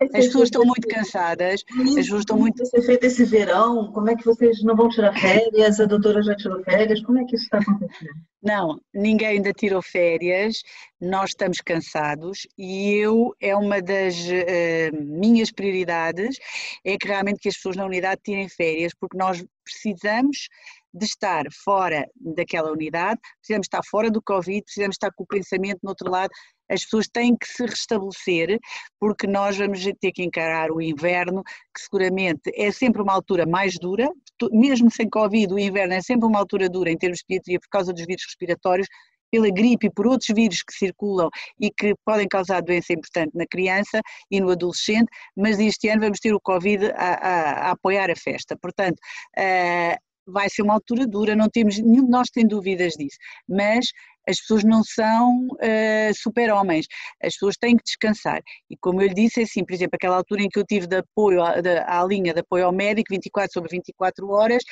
[0.00, 2.58] É as pessoas estão muito cansadas, as pessoas estão muito.
[2.58, 3.92] Vai ser feito esse verão?
[3.92, 5.78] Como é que vocês não vão tirar férias?
[5.78, 7.00] A doutora já tirou férias?
[7.02, 8.10] Como é que isso está acontecendo?
[8.42, 10.62] Não, ninguém ainda tirou férias,
[11.00, 16.38] nós estamos cansados e eu, é uma das uh, minhas prioridades,
[16.84, 20.48] é que realmente que as pessoas na unidade tirem férias, porque nós precisamos
[20.92, 25.80] de estar fora daquela unidade, precisamos estar fora do Covid, precisamos estar com o pensamento
[25.82, 26.30] no outro lado,
[26.70, 28.58] as pessoas têm que se restabelecer,
[28.98, 33.78] porque nós vamos ter que encarar o inverno, que seguramente é sempre uma altura mais
[33.78, 34.08] dura,
[34.50, 37.68] mesmo sem Covid, o inverno é sempre uma altura dura em termos de pediatria por
[37.68, 38.88] causa dos vírus respiratórios,
[39.30, 43.46] pela gripe e por outros vírus que circulam e que podem causar doença importante na
[43.46, 48.10] criança e no adolescente, mas este ano vamos ter o Covid a, a, a apoiar
[48.10, 48.56] a festa.
[48.60, 48.98] Portanto,
[49.38, 49.96] uh,
[50.26, 53.16] vai ser uma altura dura, não temos, nenhum de nós tem dúvidas disso,
[53.48, 53.86] mas
[54.28, 56.86] as pessoas não são uh, super-homens,
[57.22, 58.40] as pessoas têm que descansar.
[58.70, 60.86] E como eu lhe disse, é assim, por exemplo, aquela altura em que eu tive
[60.86, 64.62] de apoio à, de, à linha de apoio ao médico, 24 sobre 24 horas,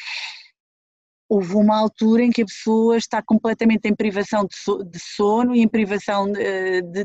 [1.31, 5.69] houve uma altura em que a pessoa está completamente em privação de sono e em
[5.69, 7.05] privação de, de,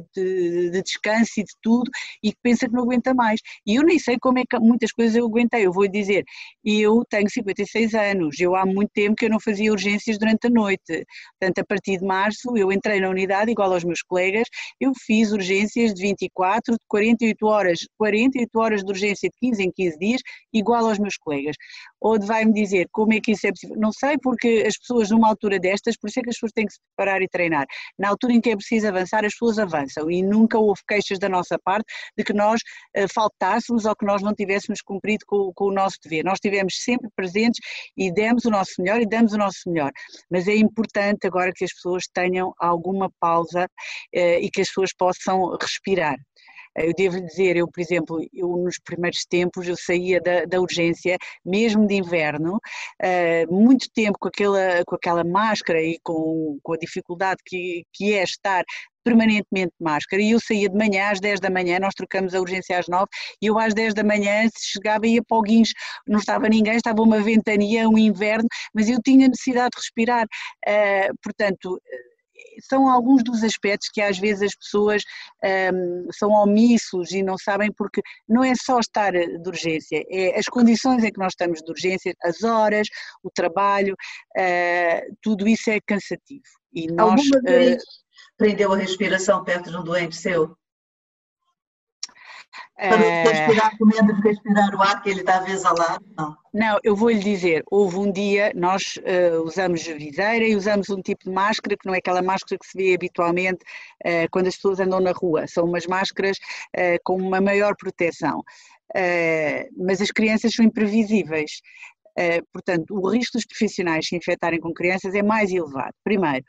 [0.71, 1.91] de, descanso e de tudo
[2.23, 3.39] e que pensa que não aguenta mais.
[3.67, 5.67] E eu nem sei como é que muitas coisas eu aguentei.
[5.67, 6.23] Eu vou dizer,
[6.65, 10.49] eu tenho 56 anos, eu há muito tempo que eu não fazia urgências durante a
[10.49, 11.05] noite.
[11.39, 14.47] Portanto, a partir de março eu entrei na unidade igual aos meus colegas,
[14.81, 19.71] eu fiz urgências de 24, de 48 horas, 48 horas de urgência de 15 em
[19.71, 20.21] 15 dias,
[20.51, 21.55] igual aos meus colegas.
[22.01, 23.75] Ou vai-me dizer como é que isso é possível?
[23.77, 26.65] Não sei, porque as pessoas numa altura destas, por isso é que as pessoas têm
[26.65, 27.65] que se preparar e treinar.
[27.97, 31.29] Na altura em que é preciso avançar, as pessoas avançam e nunca houve queixas da
[31.29, 31.85] nossa parte
[32.17, 32.61] de que nós
[32.97, 36.23] uh, faltássemos ou que nós não tivéssemos cumprido com, com, o nosso dever.
[36.23, 37.59] Nós estivemos sempre presentes
[37.97, 39.91] e demos o nosso melhor e damos o nosso melhor.
[40.29, 44.91] Mas é importante agora que as pessoas tenham alguma pausa uh, e que as pessoas
[44.97, 46.15] possam respirar.
[46.77, 51.17] Eu devo dizer, eu, por exemplo, eu nos primeiros tempos eu saía da, da urgência,
[51.45, 56.77] mesmo de inverno, uh, muito tempo com aquela, com aquela máscara e com, com a
[56.77, 58.63] dificuldade que, que é estar
[59.05, 60.21] permanentemente de máscara.
[60.21, 63.05] E eu saía de manhã às 10 da manhã, nós trocamos a urgência às 9
[63.41, 65.73] e eu às 10 da manhã chegava e ia para o guincho,
[66.07, 71.15] não estava ninguém, estava uma ventania, um inverno, mas eu tinha necessidade de respirar, uh,
[71.21, 71.79] portanto
[72.67, 75.03] são alguns dos aspectos que às vezes as pessoas
[75.73, 80.45] um, são omissos e não sabem porque não é só estar de urgência, é as
[80.45, 82.87] condições em que nós estamos de urgência, as horas,
[83.23, 83.95] o trabalho,
[84.37, 86.43] uh, tudo isso é cansativo.
[86.73, 87.87] E nós, Alguma vez uh,
[88.37, 90.55] prendeu a respiração perto de um doente seu?
[92.77, 95.99] Para não respirar com medo de respirar o ar que ele está a exalar?
[96.17, 96.35] Não.
[96.53, 101.01] Não, eu vou lhe dizer, houve um dia, nós uh, usamos viseira e usamos um
[101.01, 103.59] tipo de máscara que não é aquela máscara que se vê habitualmente
[104.05, 106.37] uh, quando as pessoas andam na rua, são umas máscaras
[106.77, 108.41] uh, com uma maior proteção.
[109.77, 111.59] mas as crianças são imprevisíveis.
[112.53, 115.93] portanto, o risco dos profissionais se infectarem com crianças é mais elevado.
[116.03, 116.45] Primeiro,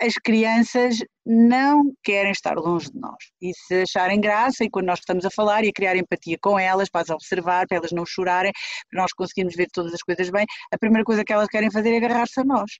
[0.00, 3.16] as crianças não querem estar longe de nós.
[3.40, 6.58] E se acharem graça, e quando nós estamos a falar e a criar empatia com
[6.58, 8.52] elas, para as observar, para elas não chorarem,
[8.90, 11.92] para nós conseguirmos ver todas as coisas bem, a primeira coisa que elas querem fazer
[11.94, 12.70] é agarrar-se a nós.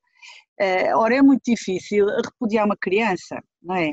[0.60, 3.92] Uh, ora, é muito difícil repudiar uma criança, não é?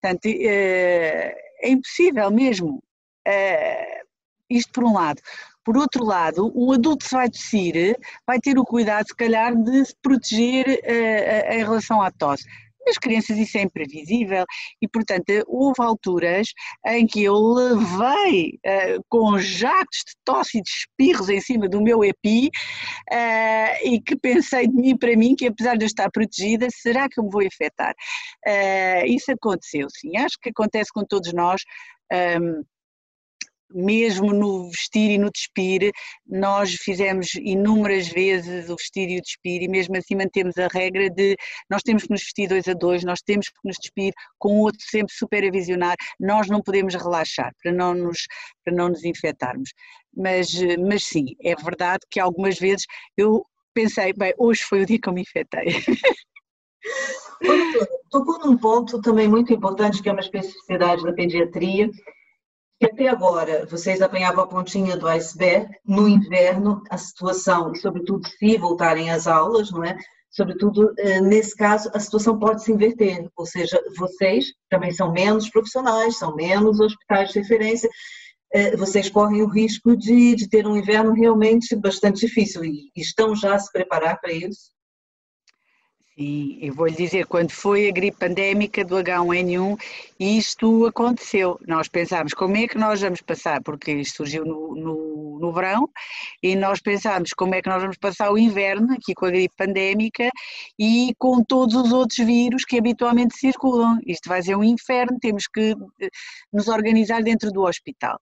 [0.00, 2.82] Portanto, uh, é impossível mesmo.
[3.26, 3.97] Uh,
[4.50, 5.20] isto por um lado.
[5.64, 7.96] Por outro lado, um adulto se vai tossir,
[8.26, 12.44] vai ter o cuidado, se calhar, de se proteger uh, em relação à tosse.
[12.88, 14.46] Nas crianças isso é imprevisível
[14.80, 16.48] e, portanto, houve alturas
[16.86, 21.82] em que eu levei uh, com jactos de tosse e de espirros em cima do
[21.82, 22.50] meu EPI
[23.12, 27.10] uh, e que pensei de mim para mim que, apesar de eu estar protegida, será
[27.10, 27.94] que eu me vou infectar?
[28.46, 30.16] Uh, isso aconteceu, sim.
[30.16, 31.60] Acho que acontece com todos nós.
[32.10, 32.62] Um, ehm,
[33.70, 35.92] mesmo no vestir e no despir,
[36.26, 41.10] nós fizemos inúmeras vezes o vestir e o despir e mesmo assim mantemos a regra
[41.10, 41.36] de
[41.70, 44.60] nós temos que nos vestir dois a dois, nós temos que nos despir com o
[44.62, 48.26] outro sempre supervisionar, nós não podemos relaxar para não nos,
[48.64, 49.70] para não nos infectarmos.
[50.16, 50.48] Mas,
[50.78, 53.44] mas sim, é verdade que algumas vezes eu
[53.74, 55.66] pensei, bem, hoje foi o dia que eu me infectei.
[58.10, 61.90] Tocou num ponto também muito importante, que é uma especificidade da pediatria,
[62.86, 68.56] até agora vocês apanhavam a pontinha do iceberg, no inverno a situação, e sobretudo se
[68.56, 69.96] voltarem às aulas, não é?
[70.30, 75.50] Sobretudo eh, nesse caso a situação pode se inverter, ou seja, vocês também são menos
[75.50, 77.90] profissionais, são menos hospitais de referência,
[78.52, 83.34] eh, vocês correm o risco de, de ter um inverno realmente bastante difícil e estão
[83.34, 84.70] já a se preparar para isso?
[86.18, 89.78] Sim, eu vou lhe dizer, quando foi a gripe pandémica do H1N1,
[90.18, 91.60] isto aconteceu.
[91.64, 95.88] Nós pensámos como é que nós vamos passar, porque isto surgiu no, no, no, verão,
[96.42, 99.54] e nós pensámos como é que nós vamos passar o inverno aqui com a gripe
[99.56, 100.28] pandémica
[100.76, 104.00] e com todos os outros vírus que habitualmente circulam.
[104.04, 106.08] Isto vai ser um inferno, temos que eh,
[106.52, 108.18] nos organizar dentro do hospital.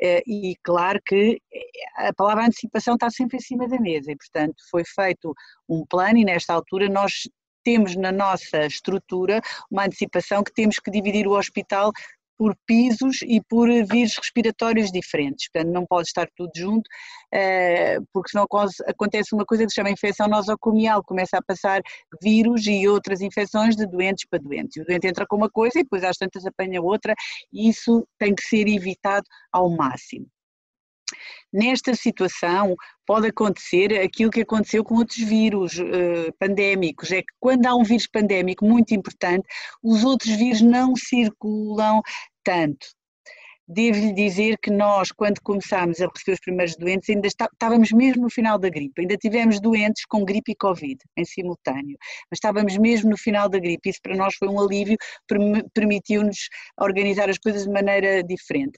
[0.00, 4.16] Eh, e claro que eh, a palavra antecipação está sempre em cima da mesa, e
[4.16, 5.34] portanto foi feito
[5.68, 7.24] um plano e nesta altura nós
[7.64, 9.40] temos na nossa estrutura
[9.70, 11.92] uma antecipação que temos que dividir o hospital
[12.40, 15.50] por pisos e por vírus respiratórios diferentes.
[15.52, 16.88] Portanto, não pode estar tudo junto,
[17.30, 18.46] eh, porque senão
[18.86, 21.82] acontece uma coisa que se chama infecção nosocomial, começa a passar
[22.22, 24.82] vírus e outras infecções de doentes para doentes.
[24.82, 27.14] O doente entra com uma coisa e depois às tantas apanha outra,
[27.52, 30.26] e isso tem que ser evitado ao máximo.
[31.52, 32.74] Nesta situação
[33.06, 37.82] pode acontecer aquilo que aconteceu com outros vírus uh, pandémicos, é que quando há um
[37.82, 39.46] vírus pandémico muito importante,
[39.82, 42.00] os outros vírus não circulam
[42.44, 42.86] tanto.
[43.72, 48.30] Devo-lhe dizer que nós, quando começámos a receber os primeiros doentes, ainda estávamos mesmo no
[48.30, 51.96] final da gripe, ainda tivemos doentes com gripe e Covid em simultâneo,
[52.28, 54.96] mas estávamos mesmo no final da gripe, isso para nós foi um alívio,
[55.72, 56.48] permitiu-nos
[56.80, 58.76] organizar as coisas de maneira diferente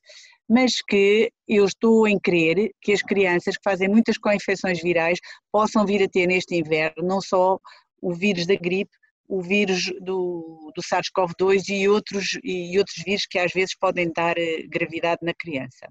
[0.52, 5.18] mas que eu estou em crer que as crianças que fazem muitas co-infecções virais
[5.50, 7.58] possam vir a ter neste inverno não só
[8.02, 8.90] o vírus da gripe,
[9.26, 14.36] o vírus do, do SARS-CoV-2 e outros, e outros vírus que às vezes podem dar
[14.36, 15.88] eh, gravidade na criança.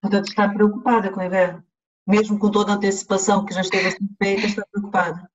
[0.00, 1.62] Portanto, está preocupada com o inverno?
[2.06, 5.28] Mesmo com toda a antecipação que já esteve a ser feita, está preocupada?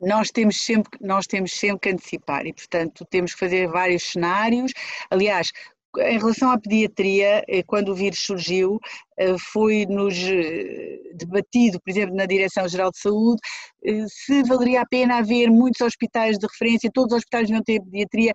[0.00, 4.72] nós temos sempre nós temos sempre que antecipar e portanto temos que fazer vários cenários
[5.10, 5.50] aliás
[5.98, 8.80] em relação à pediatria, eh, quando o vírus surgiu,
[9.52, 13.40] foi-nos eh, debatido, por exemplo, na Direção-Geral de Saúde,
[14.08, 18.32] se valeria a pena haver muitos hospitais de referência, todos os hospitais não ter pediatria,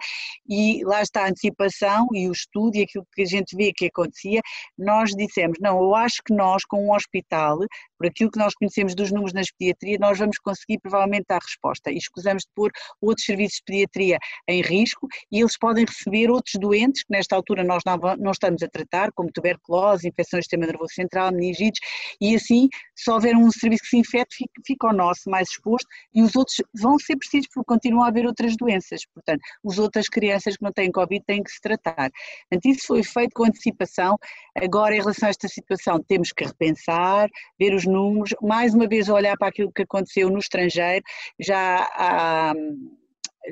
[0.48, 3.88] e lá está a antecipação e o estudo e aquilo que a gente vê que
[3.88, 4.42] acontecia,
[4.78, 7.58] nós dissemos, não, eu acho que nós com um hospital,
[7.98, 11.92] por aquilo que nós conhecemos dos números nas pediatria, nós vamos conseguir provavelmente dar resposta,
[11.92, 12.72] e escusamos de pôr
[13.02, 14.18] outros serviços de pediatria
[14.48, 18.62] em risco, e eles podem receber outros doentes que nesta altura nós não, não estamos
[18.62, 21.80] a tratar, como tuberculose, infecções do sistema nervoso central, meningites,
[22.20, 25.88] e assim, se houver um serviço que se infecte, fica, fica o nosso mais exposto
[26.14, 29.02] e os outros vão ser precisos porque continuam a haver outras doenças.
[29.14, 32.10] Portanto, as outras crianças que não têm Covid têm que se tratar.
[32.50, 34.18] Portanto, isso foi feito com antecipação.
[34.56, 39.10] Agora, em relação a esta situação, temos que repensar, ver os números, mais uma vez
[39.10, 41.04] olhar para aquilo que aconteceu no estrangeiro.
[41.40, 42.54] Já há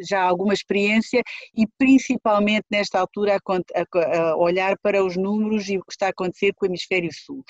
[0.08, 1.22] já alguma experiência
[1.56, 6.10] e principalmente nesta altura a, a, olhar para os números e o que está a
[6.10, 7.44] acontecer com o hemisfério sul.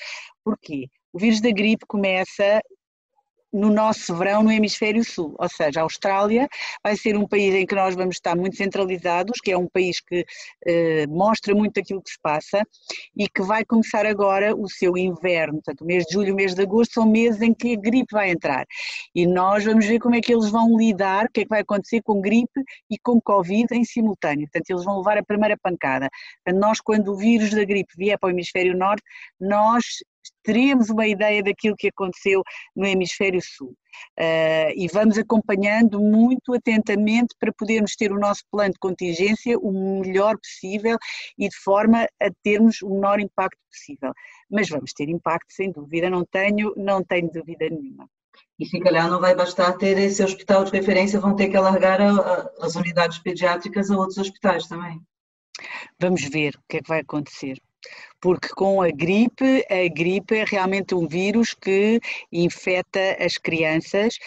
[0.43, 0.87] Porquê?
[1.13, 2.61] O vírus da gripe começa
[3.51, 6.47] no nosso verão no hemisfério sul, ou seja, a Austrália
[6.83, 10.01] vai ser um país em que nós vamos estar muito centralizados, que é um país
[10.01, 10.25] que
[10.65, 12.61] eh, mostra muito aquilo que se passa
[13.15, 16.53] e que vai começar agora o seu inverno, portanto o mês de julho o mês
[16.53, 18.65] de agosto são meses em que a gripe vai entrar.
[19.15, 21.61] E nós vamos ver como é que eles vão lidar, o que é que vai
[21.61, 26.09] acontecer com gripe e com Covid em simultâneo, portanto eles vão levar a primeira pancada.
[26.53, 29.03] Nós quando o vírus da gripe vier para o hemisfério norte,
[29.39, 29.83] nós
[30.43, 32.43] teríamos uma ideia daquilo que aconteceu
[32.75, 33.75] no hemisfério sul.
[34.19, 40.01] Uh, e vamos acompanhando muito atentamente para podermos ter o nosso plano de contingência o
[40.01, 40.97] melhor possível
[41.37, 44.13] e de forma a termos o menor impacto possível.
[44.49, 48.07] Mas vamos ter impacto, sem dúvida, não tenho, não tenho dúvida nenhuma.
[48.59, 52.01] E se calhar não vai bastar ter esse hospital de referência, vão ter que alargar
[52.01, 55.01] a, a, as unidades pediátricas a outros hospitais também.
[55.99, 57.59] Vamos ver o que é que vai acontecer
[58.19, 61.99] porque com a gripe, a gripe é realmente um vírus que
[62.31, 64.17] infecta as crianças.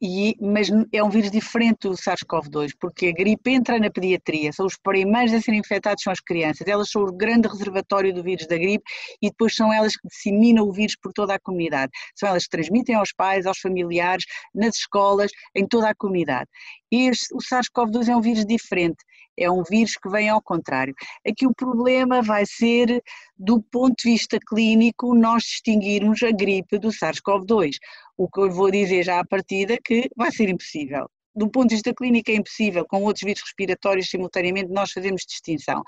[0.00, 4.64] E, mas é um vírus diferente do SARS-CoV-2, porque a gripe entra na pediatria, são
[4.64, 8.46] os primeiros a serem infectados são as crianças, elas são o grande reservatório do vírus
[8.46, 8.84] da gripe
[9.20, 12.50] e depois são elas que disseminam o vírus por toda a comunidade, são elas que
[12.50, 14.24] transmitem aos pais, aos familiares,
[14.54, 16.48] nas escolas, em toda a comunidade.
[16.92, 18.98] Este, o SARS-CoV-2 é um vírus diferente,
[19.38, 20.94] é um vírus que vem ao contrário.
[21.26, 23.02] Aqui o problema vai ser,
[23.38, 27.76] do ponto de vista clínico, nós distinguirmos a gripe do SARS-CoV-2.
[28.16, 31.08] O que eu vou dizer já à partida é que vai ser impossível
[31.38, 35.82] do ponto de vista clínico é impossível, com outros vírus respiratórios simultaneamente nós fazemos distinção.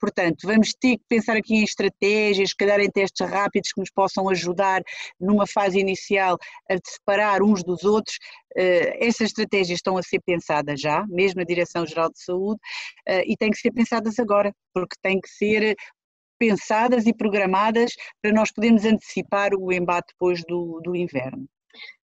[0.00, 4.28] Portanto, vamos ter que pensar aqui em estratégias, calhar em testes rápidos que nos possam
[4.28, 4.82] ajudar
[5.20, 6.38] numa fase inicial
[6.70, 8.16] a separar uns dos outros.
[8.56, 12.60] Uh, essas estratégias estão a ser pensadas já, mesmo na Direção-Geral de Saúde,
[13.08, 15.76] uh, e têm que ser pensadas agora, porque têm que ser
[16.38, 17.92] pensadas e programadas
[18.22, 21.46] para nós podermos antecipar o embate depois do, do inverno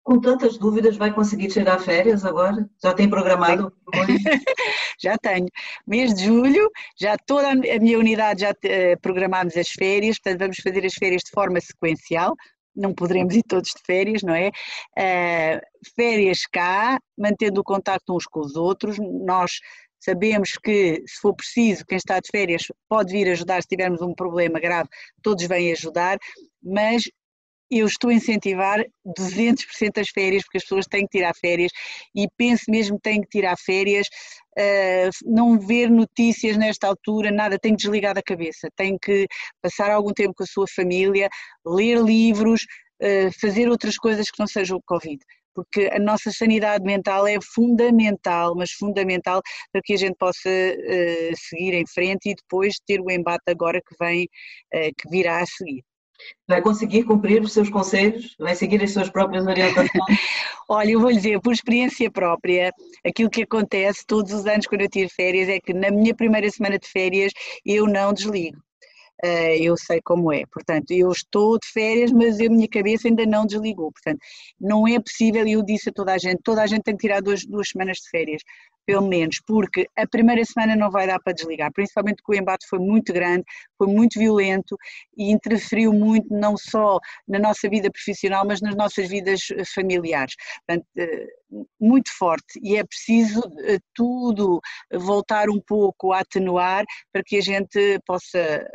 [0.02, 2.68] com tantas dúvidas, vai conseguir tirar férias agora?
[2.82, 3.72] Já tem programado?
[5.00, 5.46] já tenho.
[5.86, 10.56] Mês de julho, já toda a minha unidade já uh, programámos as férias, portanto vamos
[10.56, 12.34] fazer as férias de forma sequencial,
[12.74, 14.48] não poderemos ir todos de férias, não é?
[14.98, 15.60] Uh,
[15.94, 19.52] férias cá, mantendo o contacto uns com os outros, nós
[20.00, 24.14] sabemos que, se for preciso, quem está de férias pode vir ajudar se tivermos um
[24.14, 24.88] problema grave,
[25.22, 26.18] todos vêm ajudar,
[26.60, 27.04] mas
[27.78, 31.72] eu estou a incentivar 200% as férias, porque as pessoas têm que tirar férias
[32.14, 34.06] e penso mesmo que têm que tirar férias,
[34.58, 39.26] uh, não ver notícias nesta altura, nada, tem que desligar da cabeça, tem que
[39.62, 41.28] passar algum tempo com a sua família,
[41.66, 42.62] ler livros,
[43.02, 45.18] uh, fazer outras coisas que não sejam o Covid
[45.54, 51.36] porque a nossa sanidade mental é fundamental, mas fundamental para que a gente possa uh,
[51.36, 54.26] seguir em frente e depois ter o embate agora que vem,
[54.72, 55.84] que virá a seguir.
[56.48, 58.34] Vai conseguir cumprir os seus conselhos?
[58.38, 59.90] Vai seguir as suas próprias orientações?
[60.68, 62.72] Olha, eu vou lhe dizer, por experiência própria,
[63.04, 66.48] aquilo que acontece todos os anos quando eu tiro férias é que na minha primeira
[66.50, 67.32] semana de férias
[67.64, 68.58] eu não desligo.
[69.24, 70.44] Uh, eu sei como é.
[70.52, 73.92] Portanto, eu estou de férias, mas a minha cabeça ainda não desligou.
[73.92, 74.18] Portanto,
[74.60, 77.02] não é possível, e eu disse a toda a gente, toda a gente tem que
[77.06, 78.42] tirar duas, duas semanas de férias.
[78.84, 82.66] pelo menos, porque a primeira semana não vai dar para desligar, principalmente porque o embate
[82.68, 83.44] foi muito grande,
[83.78, 84.76] foi muito violento
[85.16, 86.98] e interferiu muito não só
[87.28, 90.34] na nossa vida profissional, mas nas nossas vidas eh, familiares.
[90.66, 91.26] Portanto, eh,
[91.80, 94.60] muito forte e é preciso eh, tudo
[94.92, 98.66] voltar um pouco a atenuar para que a gente possa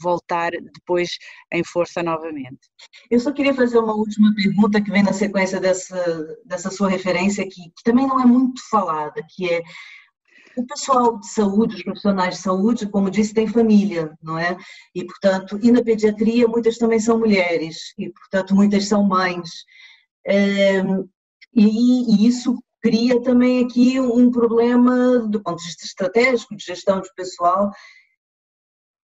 [0.00, 1.18] voltar depois
[1.52, 2.68] em força novamente.
[3.10, 7.44] Eu só queria fazer uma última pergunta que vem na sequência dessa, dessa sua referência,
[7.44, 9.62] que, que também não é muito falada, que é
[10.56, 14.56] o pessoal de saúde, os profissionais de saúde, como disse, tem família, não é?
[14.94, 19.50] E, portanto, e na pediatria muitas também são mulheres, e, portanto, muitas são mães.
[20.26, 20.80] É,
[21.54, 27.00] e, e, isso cria também aqui um problema do ponto de vista estratégico, de gestão
[27.00, 27.70] de pessoal,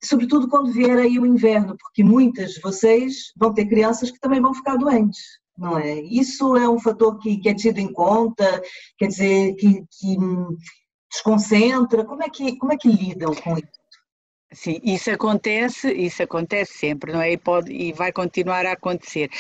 [0.03, 4.41] sobretudo quando vier aí o inverno, porque muitas de vocês vão ter crianças que também
[4.41, 5.21] vão ficar doentes,
[5.57, 6.01] não é?
[6.01, 8.63] Isso é um fator que, que é tido em conta,
[8.99, 10.17] quer dizer, que, que
[11.11, 13.81] desconcentra, como é que, como é que lidam com isso?
[14.53, 17.33] Sim, isso acontece, isso acontece sempre, não é?
[17.33, 19.31] E, pode, e vai continuar a acontecer.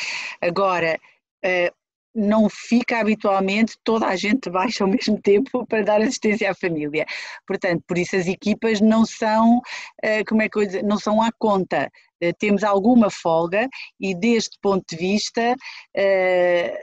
[0.41, 1.01] Agora,
[1.45, 1.80] uh,
[2.15, 7.07] não fica habitualmente toda a gente baixa ao mesmo tempo para dar assistência à família.
[7.47, 9.61] Portanto, por isso as equipas não são,
[10.03, 11.91] eh, como é que eu dizer, não são à conta.
[12.21, 15.55] Eh, temos alguma folga e deste ponto de vista
[15.97, 16.83] eh,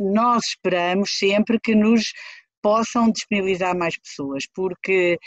[0.00, 2.12] nós esperamos sempre que nos
[2.62, 5.18] possam disponibilizar mais pessoas, porque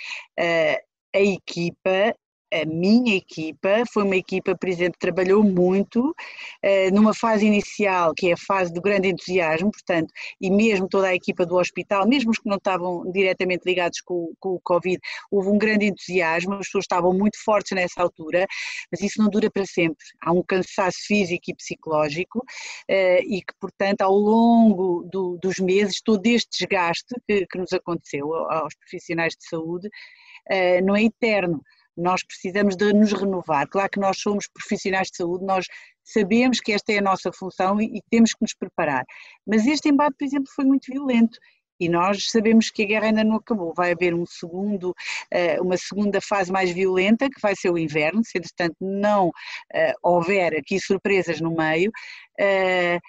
[1.16, 2.14] a equipa
[2.54, 8.14] a minha equipa foi uma equipa, por exemplo, que trabalhou muito uh, numa fase inicial,
[8.14, 12.08] que é a fase do grande entusiasmo, portanto, e mesmo toda a equipa do hospital,
[12.08, 16.54] mesmo os que não estavam diretamente ligados com, com, o Covid, houve um grande entusiasmo,
[16.54, 18.46] as pessoas estavam muito fortes nessa altura,
[18.92, 19.98] mas isso não dura para sempre.
[20.22, 26.02] Há um cansaço físico e psicológico uh, e que, portanto, ao longo do, dos meses,
[26.02, 31.62] todo este desgaste que, que nos aconteceu aos profissionais de saúde uh, não é eterno
[31.98, 33.68] nós precisamos de nos renovar.
[33.68, 35.66] Claro que nós somos profissionais de saúde, nós
[36.04, 39.04] sabemos que esta é a nossa função e, e temos que nos preparar.
[39.46, 41.38] Mas este embate, por exemplo, foi muito violento
[41.80, 43.74] e nós sabemos que a guerra ainda não acabou.
[43.76, 44.96] Vai haver um segundo,
[45.32, 49.94] eh, uma segunda fase mais violenta, que vai ser o inverno, se entretanto não uh,
[50.02, 51.92] houver aqui surpresas no meio.
[52.40, 53.00] Uh,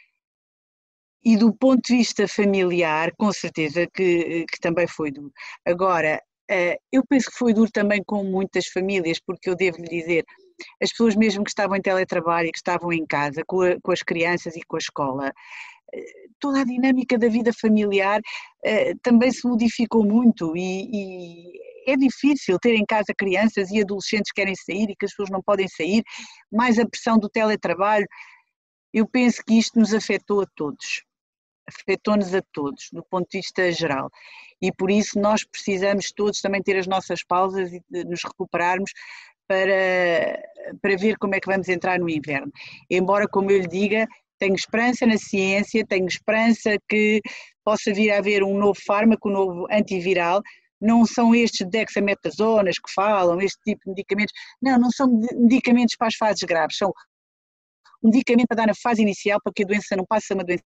[1.25, 5.33] e do ponto de vista familiar, com certeza que, que também foi duro.
[5.67, 6.23] Agora, eh,
[6.93, 10.25] eu penso que foi duro também com muitas famílias, porque eu devo lhe dizer,
[10.83, 13.93] as pessoas mesmo que estavam em teletrabalho e que estavam em casa com, a, com
[13.93, 15.33] as crianças e com a escola,
[15.95, 18.21] eh, toda a dinâmica da vida familiar
[18.65, 24.31] eh, também se modificou muito e, e, é difícil ter em casa crianças e adolescentes
[24.33, 26.03] que querem sair e que as pessoas não podem sair,
[26.53, 28.07] mais a pressão do teletrabalho.
[28.93, 31.08] Eu penso que isto nos afetou a todos
[31.69, 34.11] afetou-nos a todos, do ponto de vista geral.
[34.61, 38.91] E por isso nós precisamos todos também ter as nossas pausas e nos recuperarmos
[39.47, 40.43] para,
[40.81, 42.53] para ver como é que vamos entrar no inverno.
[42.91, 44.07] Embora, como eu lhe diga,
[44.39, 47.21] tenho esperança na ciência, tenho esperança que
[47.65, 50.43] possa vir a haver um novo fármaco, um novo antiviral.
[50.81, 54.33] Não são estes dexametazonas que falam, este tipo de medicamentos.
[54.63, 56.93] Não, não são medicamentos para as fases graves, são
[58.03, 60.45] um medicamento para dar na fase inicial para que a doença não passe a uma
[60.45, 60.63] doença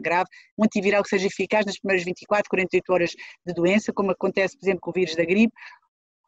[0.00, 0.28] grave,
[0.58, 3.10] um antiviral que seja eficaz nas primeiras 24, 48 horas
[3.46, 5.52] de doença, como acontece, por exemplo, com o vírus da gripe,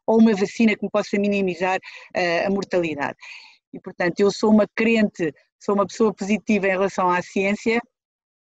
[0.06, 3.16] ou uma vacina que me possa minimizar uh, a mortalidade.
[3.72, 7.80] E, portanto, eu sou uma crente, sou uma pessoa positiva em relação à ciência,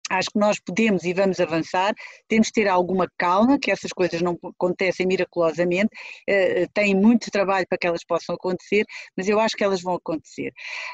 [0.09, 1.93] acho que nós podemos e vamos avançar,
[2.27, 5.89] temos de ter alguma calma, que essas coisas não acontecem miraculosamente,
[6.29, 8.85] uh, têm muito trabalho para que elas possam acontecer,
[9.15, 10.51] mas eu acho que elas vão acontecer.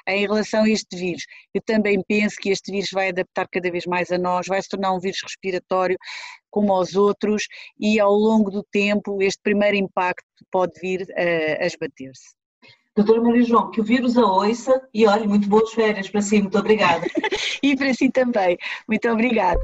[0.07, 3.85] Em relação a este vírus, eu também penso que este vírus vai adaptar cada vez
[3.85, 5.97] mais a nós, vai se tornar um vírus respiratório
[6.49, 7.47] como aos outros
[7.79, 12.42] e ao longo do tempo este primeiro impacto pode vir a esbater-se.
[12.95, 16.39] Doutora Maria João, que o vírus a ouça e olhe, muito boas férias para si,
[16.39, 17.07] muito obrigada.
[17.63, 19.59] e para si também, muito obrigada.